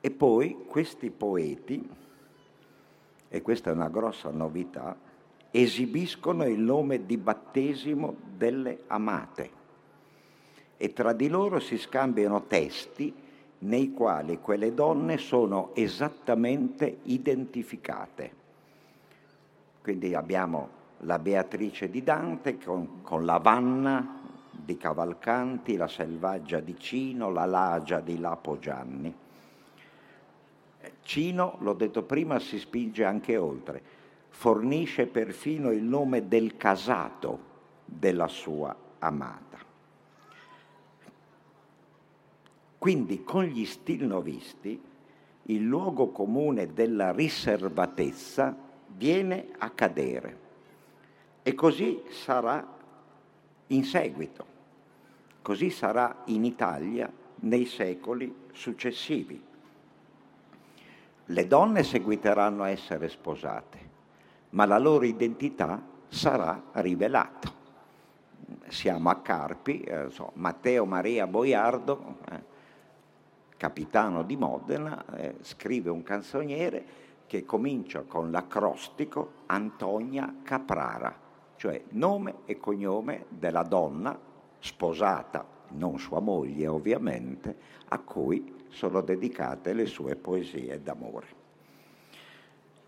E 0.01 0.11
poi 0.13 0.65
questi 0.69 1.11
poeti, 1.11 1.85
e 3.29 3.43
questa 3.43 3.71
è 3.71 3.73
una 3.73 3.89
grossa 3.89 4.31
novità, 4.31 5.11
esibiscono 5.53 6.47
il 6.47 6.59
nome 6.59 7.05
di 7.05 7.19
battesimo 7.19 8.17
delle 8.37 8.81
amate 8.87 9.61
e 10.79 10.93
tra 10.95 11.13
di 11.13 11.29
loro 11.29 11.61
si 11.61 11.77
scambiano 11.77 12.47
testi 12.47 13.15
nei 13.59 13.93
quali 13.93 14.41
quelle 14.41 14.75
donne 14.75 15.19
sono 15.19 15.71
esattamente 15.75 16.99
identificate. 17.05 18.41
Quindi 19.83 20.15
abbiamo 20.15 20.81
la 21.01 21.19
Beatrice 21.19 21.89
di 21.91 22.03
Dante 22.03 22.59
con, 22.59 23.03
con 23.03 23.25
la 23.25 23.39
Vanna 23.39 24.21
di 24.51 24.77
Cavalcanti, 24.77 25.77
la 25.77 25.87
Selvaggia 25.87 26.61
di 26.61 26.77
Cino, 26.79 27.31
la 27.31 27.45
Lagia 27.45 28.01
di 28.01 28.19
Lapo 28.19 28.59
Gianni. 28.59 29.15
Cino, 31.03 31.57
l'ho 31.61 31.75
detto 31.75 32.03
prima, 32.03 32.39
si 32.39 32.59
spinge 32.59 33.05
anche 33.05 33.37
oltre 33.37 34.01
fornisce 34.33 35.07
perfino 35.07 35.71
il 35.71 35.83
nome 35.83 36.27
del 36.27 36.57
casato 36.57 37.51
della 37.85 38.27
sua 38.27 38.75
amata. 38.99 39.59
Quindi 42.79 43.23
con 43.23 43.45
gli 43.45 43.65
stilnovisti 43.65 44.83
il 45.43 45.63
luogo 45.63 46.09
comune 46.09 46.73
della 46.73 47.13
riservatezza 47.13 48.57
viene 48.89 49.51
a 49.59 49.71
cadere 49.71 50.39
e 51.43 51.55
così 51.55 52.03
sarà 52.09 52.67
in 53.69 53.85
seguito, 53.85 54.47
così 55.43 55.71
sarà 55.71 56.23
in 56.27 56.45
Italia 56.45 57.11
nei 57.41 57.67
secoli 57.67 58.35
successivi. 58.53 59.41
Le 61.27 61.47
donne 61.47 61.85
seguiteranno 61.85 62.65
a 62.65 62.71
essere 62.71 63.09
sposate, 63.09 63.91
ma 64.53 64.65
la 64.65 64.79
loro 64.79 65.05
identità 65.05 65.81
sarà 66.09 66.63
rivelata. 66.73 67.51
Siamo 68.69 69.11
a 69.11 69.17
Carpi, 69.17 69.81
eh, 69.81 70.11
so, 70.11 70.31
Matteo 70.35 70.85
Maria 70.85 71.27
Boiardo, 71.27 72.17
eh, 72.31 72.51
capitano 73.57 74.23
di 74.23 74.37
Modena, 74.37 75.05
eh, 75.17 75.37
scrive 75.41 75.91
un 75.91 76.03
canzoniere 76.03 77.01
che 77.27 77.45
comincia 77.45 78.03
con 78.03 78.31
l'acrostico 78.31 79.33
Antonia 79.47 80.35
Caprara, 80.43 81.15
cioè 81.57 81.83
nome 81.91 82.37
e 82.45 82.59
cognome 82.59 83.27
della 83.29 83.63
donna 83.63 84.19
sposata, 84.59 85.47
non 85.71 85.99
sua 85.99 86.21
moglie 86.21 86.67
ovviamente, 86.67 87.57
a 87.89 87.99
cui 88.01 88.65
sono 88.69 89.01
dedicate 89.01 89.73
le 89.73 89.87
sue 89.87 90.17
poesie 90.17 90.83
d'amore. 90.83 91.42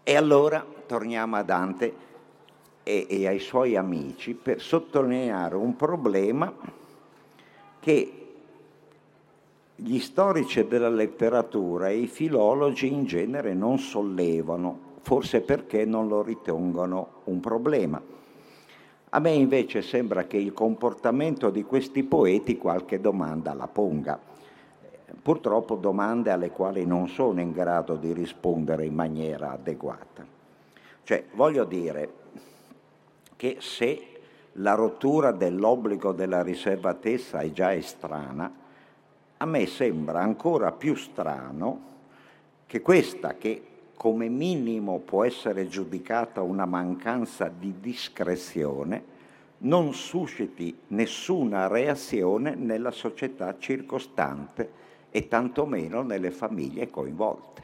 E 0.06 0.16
allora 0.16 0.62
torniamo 0.86 1.36
a 1.36 1.42
Dante 1.42 1.94
e, 2.82 3.06
e 3.08 3.26
ai 3.26 3.38
suoi 3.38 3.74
amici 3.74 4.34
per 4.34 4.60
sottolineare 4.60 5.54
un 5.56 5.74
problema 5.76 6.52
che 7.80 8.26
gli 9.74 9.98
storici 10.00 10.68
della 10.68 10.90
letteratura 10.90 11.88
e 11.88 11.96
i 11.96 12.06
filologi 12.06 12.92
in 12.92 13.06
genere 13.06 13.54
non 13.54 13.78
sollevano, 13.78 14.78
forse 15.00 15.40
perché 15.40 15.86
non 15.86 16.06
lo 16.06 16.22
ritengono 16.22 17.22
un 17.24 17.40
problema. 17.40 18.00
A 19.08 19.18
me 19.20 19.30
invece 19.30 19.80
sembra 19.80 20.24
che 20.24 20.36
il 20.36 20.52
comportamento 20.52 21.48
di 21.48 21.62
questi 21.62 22.02
poeti 22.02 22.58
qualche 22.58 23.00
domanda 23.00 23.54
la 23.54 23.68
ponga 23.68 24.32
purtroppo 25.20 25.76
domande 25.76 26.30
alle 26.30 26.50
quali 26.50 26.86
non 26.86 27.08
sono 27.08 27.40
in 27.40 27.52
grado 27.52 27.96
di 27.96 28.12
rispondere 28.12 28.84
in 28.84 28.94
maniera 28.94 29.52
adeguata. 29.52 30.24
Cioè, 31.02 31.24
voglio 31.32 31.64
dire 31.64 32.12
che 33.36 33.56
se 33.60 34.08
la 34.58 34.74
rottura 34.74 35.32
dell'obbligo 35.32 36.12
della 36.12 36.42
riservatezza 36.42 37.40
è 37.40 37.50
già 37.52 37.78
strana, 37.82 38.52
a 39.36 39.44
me 39.46 39.66
sembra 39.66 40.20
ancora 40.20 40.72
più 40.72 40.94
strano 40.94 41.92
che 42.66 42.80
questa, 42.80 43.34
che 43.34 43.62
come 43.94 44.28
minimo 44.28 44.98
può 45.00 45.24
essere 45.24 45.68
giudicata 45.68 46.42
una 46.42 46.64
mancanza 46.64 47.48
di 47.48 47.74
discrezione, 47.80 49.12
non 49.58 49.94
susciti 49.94 50.76
nessuna 50.88 51.68
reazione 51.68 52.54
nella 52.54 52.90
società 52.90 53.56
circostante 53.58 54.82
e 55.16 55.28
tantomeno 55.28 56.02
nelle 56.02 56.32
famiglie 56.32 56.90
coinvolte. 56.90 57.62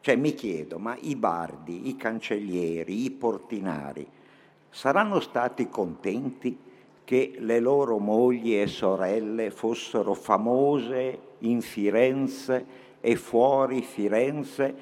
Cioè 0.00 0.16
mi 0.16 0.34
chiedo, 0.34 0.80
ma 0.80 0.96
i 1.00 1.14
bardi, 1.14 1.86
i 1.86 1.94
cancellieri, 1.94 3.04
i 3.04 3.10
portinari 3.12 4.04
saranno 4.68 5.20
stati 5.20 5.68
contenti 5.68 6.58
che 7.04 7.34
le 7.38 7.60
loro 7.60 7.98
mogli 7.98 8.56
e 8.56 8.66
sorelle 8.66 9.52
fossero 9.52 10.12
famose 10.14 11.18
in 11.38 11.60
Firenze 11.60 12.66
e 13.00 13.14
fuori 13.14 13.82
Firenze 13.82 14.74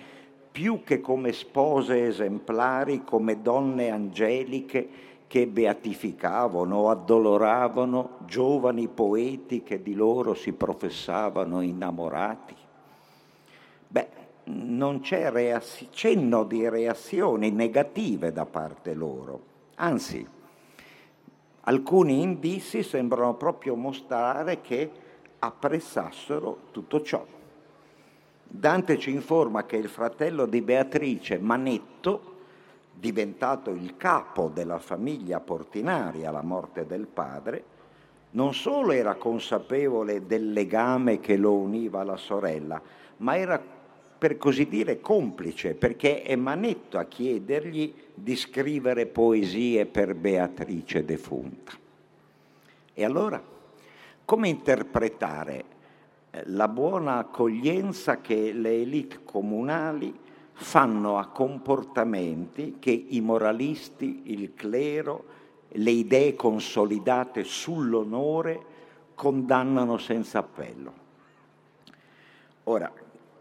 più 0.50 0.82
che 0.84 1.02
come 1.02 1.32
spose 1.32 2.06
esemplari, 2.06 3.04
come 3.04 3.42
donne 3.42 3.90
angeliche 3.90 4.88
che 5.28 5.46
beatificavano 5.46 6.90
addoloravano 6.90 8.16
giovani 8.24 8.88
poeti 8.88 9.62
che 9.62 9.82
di 9.82 9.94
loro 9.94 10.34
si 10.34 10.52
professavano 10.52 11.60
innamorati? 11.60 12.56
Beh, 13.86 14.08
non 14.44 15.00
c'è 15.00 15.30
reazzi- 15.30 15.88
cenno 15.90 16.44
di 16.44 16.66
reazioni 16.68 17.50
negative 17.50 18.32
da 18.32 18.46
parte 18.46 18.94
loro, 18.94 19.40
anzi, 19.76 20.26
alcuni 21.60 22.22
indizi 22.22 22.82
sembrano 22.82 23.34
proprio 23.34 23.76
mostrare 23.76 24.62
che 24.62 24.90
apprezzassero 25.38 26.58
tutto 26.70 27.02
ciò. 27.02 27.24
Dante 28.50 28.98
ci 28.98 29.10
informa 29.10 29.66
che 29.66 29.76
il 29.76 29.88
fratello 29.88 30.46
di 30.46 30.62
Beatrice, 30.62 31.38
Manetto, 31.38 32.36
diventato 32.98 33.70
il 33.70 33.96
capo 33.96 34.50
della 34.52 34.78
famiglia 34.78 35.40
Portinari 35.40 36.24
alla 36.24 36.42
morte 36.42 36.86
del 36.86 37.06
padre, 37.06 37.76
non 38.30 38.54
solo 38.54 38.92
era 38.92 39.14
consapevole 39.14 40.26
del 40.26 40.52
legame 40.52 41.20
che 41.20 41.36
lo 41.36 41.54
univa 41.54 42.00
alla 42.00 42.16
sorella, 42.16 42.80
ma 43.18 43.36
era 43.36 43.62
per 44.18 44.36
così 44.36 44.66
dire 44.66 45.00
complice, 45.00 45.74
perché 45.74 46.22
è 46.22 46.34
Manetto 46.34 46.98
a 46.98 47.04
chiedergli 47.04 47.94
di 48.12 48.34
scrivere 48.34 49.06
poesie 49.06 49.86
per 49.86 50.14
Beatrice 50.16 51.04
defunta. 51.04 51.72
E 52.92 53.04
allora, 53.04 53.40
come 54.24 54.48
interpretare 54.48 55.64
eh, 56.30 56.42
la 56.46 56.66
buona 56.66 57.18
accoglienza 57.18 58.20
che 58.20 58.52
le 58.52 58.80
elite 58.80 59.20
comunali 59.22 60.26
fanno 60.60 61.18
a 61.18 61.26
comportamenti 61.28 62.78
che 62.80 62.90
i 62.90 63.20
moralisti, 63.20 64.22
il 64.32 64.54
clero, 64.54 65.24
le 65.68 65.90
idee 65.90 66.34
consolidate 66.34 67.44
sull'onore 67.44 68.64
condannano 69.14 69.98
senza 69.98 70.40
appello. 70.40 70.92
Ora, 72.64 72.92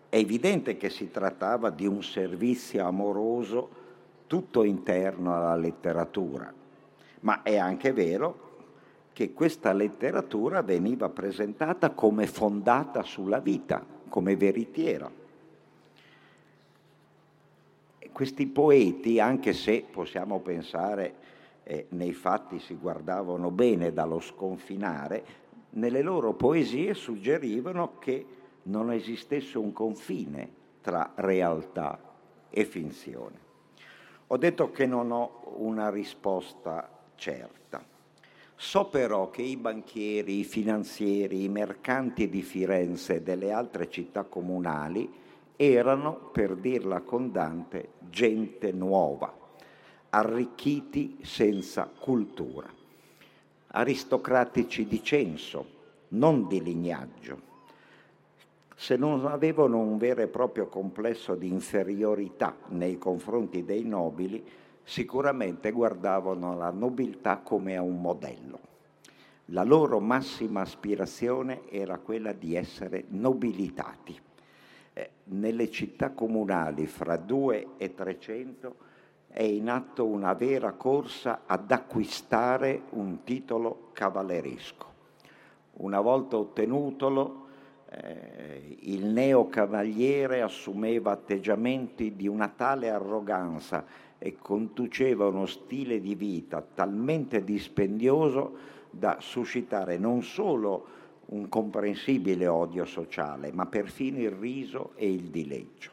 è 0.10 0.16
evidente 0.16 0.78
che 0.78 0.92
si 0.92 1.10
trattava 1.10 1.72
di 1.72 1.88
un 1.88 2.04
servizio 2.04 2.86
amoroso 2.86 3.70
tutto 4.28 4.64
interno 4.64 5.36
alla 5.36 5.56
letteratura, 5.56 6.54
ma 7.22 7.42
è 7.42 7.58
anche 7.58 7.94
vero 7.94 8.46
che 9.12 9.34
questa 9.34 9.74
letteratura 9.74 10.62
veniva 10.62 11.10
presentata 11.10 11.90
come 11.90 12.28
fondata 12.28 13.02
sulla 13.02 13.40
vita, 13.40 13.84
come 14.08 14.36
veritiera 14.36 15.26
questi 18.18 18.48
poeti, 18.48 19.20
anche 19.20 19.54
se 19.54 19.86
possiamo 19.92 20.40
pensare 20.40 21.14
eh, 21.62 21.86
nei 21.90 22.14
fatti 22.14 22.58
si 22.58 22.74
guardavano 22.74 23.52
bene 23.52 23.94
dallo 23.94 24.20
sconfinare, 24.20 25.24
nelle 25.74 26.02
loro 26.02 26.34
poesie 26.34 26.96
suggerivano 26.96 28.00
che 28.00 28.26
non 28.64 28.92
esistesse 28.92 29.60
un 29.60 29.72
confine 29.72 30.50
tra 30.82 31.12
realtà 31.14 32.00
e 32.50 32.66
finzione. 32.66 33.38
Ho 34.26 34.38
detto 34.38 34.72
che 34.72 34.88
non 34.88 35.12
ho 35.12 35.54
una 35.58 35.92
risposta 35.92 36.90
certa. 37.14 37.86
So 38.56 38.88
però 38.88 39.30
che 39.30 39.44
i 39.44 39.58
banchieri, 39.58 40.40
i 40.40 40.44
finanzieri, 40.44 41.44
i 41.44 41.50
mercanti 41.50 42.30
di 42.30 42.42
Firenze 42.42 43.18
e 43.18 43.22
delle 43.22 43.52
altre 43.52 43.88
città 43.92 44.24
comunali 44.24 45.26
erano, 45.58 46.14
per 46.32 46.56
dirla 46.56 47.02
con 47.02 47.32
Dante, 47.32 47.90
gente 48.10 48.72
nuova, 48.72 49.36
arricchiti 50.10 51.18
senza 51.24 51.92
cultura, 52.00 52.72
aristocratici 53.68 54.86
di 54.86 55.04
censo, 55.04 55.66
non 56.10 56.48
di 56.48 56.62
lignaggio. 56.62 57.42
Se 58.76 58.96
non 58.96 59.26
avevano 59.26 59.80
un 59.80 59.98
vero 59.98 60.22
e 60.22 60.28
proprio 60.28 60.68
complesso 60.68 61.34
di 61.34 61.48
inferiorità 61.48 62.56
nei 62.70 63.00
confronti 63.00 63.66
dei 63.66 63.84
nobili, 63.84 64.46
sicuramente 64.84 65.72
guardavano 65.72 66.56
la 66.56 66.70
nobiltà 66.70 67.38
come 67.40 67.76
a 67.76 67.82
un 67.82 68.00
modello. 68.00 68.60
La 69.52 69.64
loro 69.64 70.00
massima 70.00 70.62
aspirazione 70.62 71.70
era 71.70 71.98
quella 71.98 72.34
di 72.34 72.56
essere 72.56 73.06
nobilitati. 73.08 74.20
Nelle 75.30 75.70
città 75.70 76.12
comunali 76.12 76.86
fra 76.86 77.18
2 77.18 77.72
e 77.78 77.94
300 77.94 78.76
è 79.28 79.44
in 79.44 79.70
atto 79.70 80.06
una 80.06 80.34
vera 80.34 80.72
corsa 80.72 81.42
ad 81.46 81.70
acquistare 81.70 82.84
un 82.92 83.24
titolo 83.26 83.90
cavalleresco. 83.92 84.86
Una 85.74 86.00
volta 86.00 86.38
ottenutolo, 86.38 87.46
eh, 87.90 88.78
il 88.80 89.06
neocavaliere 89.06 90.42
assumeva 90.42 91.12
atteggiamenti 91.12 92.16
di 92.16 92.28
una 92.28 92.48
tale 92.48 92.90
arroganza 92.90 93.86
e 94.18 94.38
conduceva 94.38 95.28
uno 95.28 95.46
stile 95.46 96.00
di 96.00 96.16
vita 96.16 96.66
talmente 96.74 97.44
dispendioso 97.44 98.76
da 98.90 99.18
suscitare 99.20 99.98
non 99.98 100.24
solo 100.24 100.96
un 101.28 101.50
comprensibile 101.50 102.48
odio 102.48 102.86
sociale, 102.86 103.52
ma 103.52 103.66
perfino 103.66 104.20
il 104.20 104.32
riso 104.32 104.92
e 104.96 105.12
il 105.12 105.24
dileggio. 105.24 105.92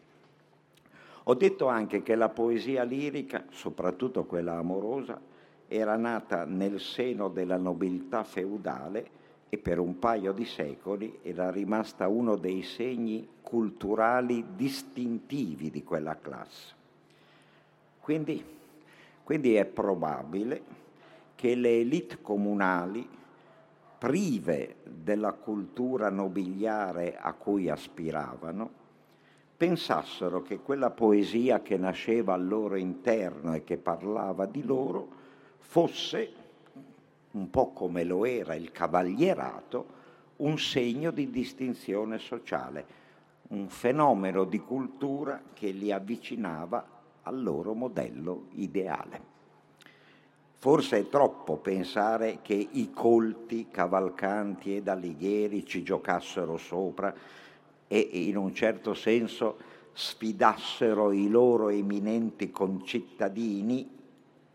Ho 1.25 1.35
detto 1.35 1.69
anche 1.69 2.03
che 2.03 2.15
la 2.15 2.29
poesia 2.29 2.83
lirica, 2.83 3.45
soprattutto 3.51 4.25
quella 4.25 4.57
amorosa, 4.57 5.19
era 5.67 5.97
nata 5.97 6.45
nel 6.45 6.81
seno 6.81 7.29
della 7.29 7.57
nobiltà 7.57 8.23
feudale 8.25 9.23
e 9.49 9.59
per 9.59 9.79
un 9.79 9.99
paio 9.99 10.33
di 10.33 10.45
secoli 10.45 11.21
era 11.23 11.51
rimasta 11.51 12.09
uno 12.09 12.37
dei 12.37 12.63
segni 12.63 13.27
culturali 13.41 14.45
distintivi 14.55 15.71
di 15.71 15.83
quella 15.83 16.19
classe. 16.19 16.75
Quindi, 18.01 18.45
quindi 19.23 19.55
è 19.55 19.65
probabile 19.65 20.63
che 21.35 21.55
le 21.55 21.81
elite 21.81 22.19
comunali, 22.21 23.09
prive 24.05 24.77
della 24.85 25.33
cultura 25.33 26.11
nobiliare 26.11 27.17
a 27.17 27.33
cui 27.33 27.71
aspiravano, 27.71 28.71
pensassero 29.57 30.43
che 30.43 30.59
quella 30.59 30.91
poesia 30.91 31.63
che 31.63 31.79
nasceva 31.79 32.35
al 32.35 32.47
loro 32.47 32.77
interno 32.77 33.55
e 33.55 33.65
che 33.65 33.79
parlava 33.79 34.45
di 34.45 34.63
loro 34.63 35.09
fosse, 35.57 36.33
un 37.31 37.49
po' 37.49 37.73
come 37.73 38.05
lo 38.05 38.27
era 38.27 38.55
il 38.55 38.73
cavalierato, 38.73 39.87
un 40.37 40.59
segno 40.59 41.11
di 41.11 41.31
distinzione 41.31 42.19
sociale, 42.19 42.87
un 43.49 43.71
fenomeno 43.71 44.45
di 44.45 44.59
cultura 44.59 45.41
che 45.55 45.71
li 45.71 45.91
avvicinava 45.91 46.87
al 47.23 47.43
loro 47.43 47.73
modello 47.73 48.49
ideale. 48.51 49.34
Forse 50.65 50.99
è 51.01 51.09
troppo 51.11 51.59
pensare 51.59 52.39
che 52.41 52.55
i 52.55 52.91
colti, 52.91 53.69
cavalcanti 53.71 54.75
ed 54.75 54.89
allighieri 54.89 55.67
ci 55.67 55.83
giocassero 55.83 56.57
sopra 56.57 57.15
e 57.87 57.99
in 57.99 58.39
un 58.39 58.55
certo 58.55 58.95
senso 58.95 59.59
sfidassero 59.93 61.13
i 61.13 61.29
loro 61.29 61.69
eminenti 61.69 62.51
concittadini 62.51 63.87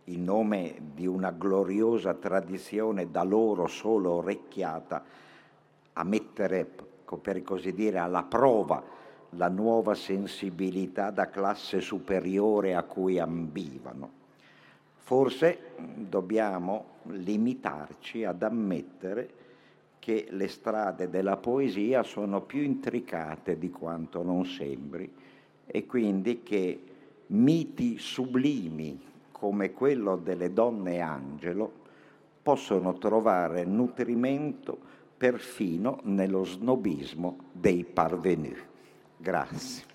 in 0.06 0.24
nome 0.24 0.82
di 0.96 1.06
una 1.06 1.30
gloriosa 1.30 2.16
tradizione 2.16 3.12
da 3.12 3.22
loro 3.22 3.68
solo 3.68 4.14
orecchiata 4.14 5.04
a 5.94 6.04
mettere, 6.04 6.68
per 7.22 7.44
così 7.44 7.72
dire, 7.72 8.00
alla 8.00 8.24
prova 8.24 8.82
la 9.34 9.48
nuova 9.48 9.94
sensibilità 9.94 11.12
da 11.12 11.30
classe 11.30 11.82
superiore 11.82 12.74
a 12.74 12.82
cui 12.82 13.20
ambivano. 13.20 14.18
Forse 15.10 15.72
dobbiamo 15.96 16.98
limitarci 17.06 18.26
ad 18.26 18.44
ammettere 18.44 19.30
che 19.98 20.28
le 20.30 20.48
strade 20.48 21.10
della 21.10 21.36
poesia 21.36 22.04
sono 22.04 22.42
più 22.42 22.62
intricate 22.62 23.58
di 23.58 23.72
quanto 23.72 24.22
non 24.22 24.46
sembri 24.46 25.12
e 25.66 25.88
quindi 25.88 26.44
che 26.44 26.84
miti 27.26 27.98
sublimi 27.98 29.02
come 29.32 29.72
quello 29.72 30.16
delle 30.16 30.54
donne 30.54 31.00
angelo 31.00 31.72
possono 32.44 32.94
trovare 33.00 33.66
nutrimento 33.66 34.78
perfino 35.18 36.02
nello 36.04 36.46
snobismo 36.46 37.36
dei 37.52 37.84
parvenus. 37.84 38.60
Grazie. 39.18 39.89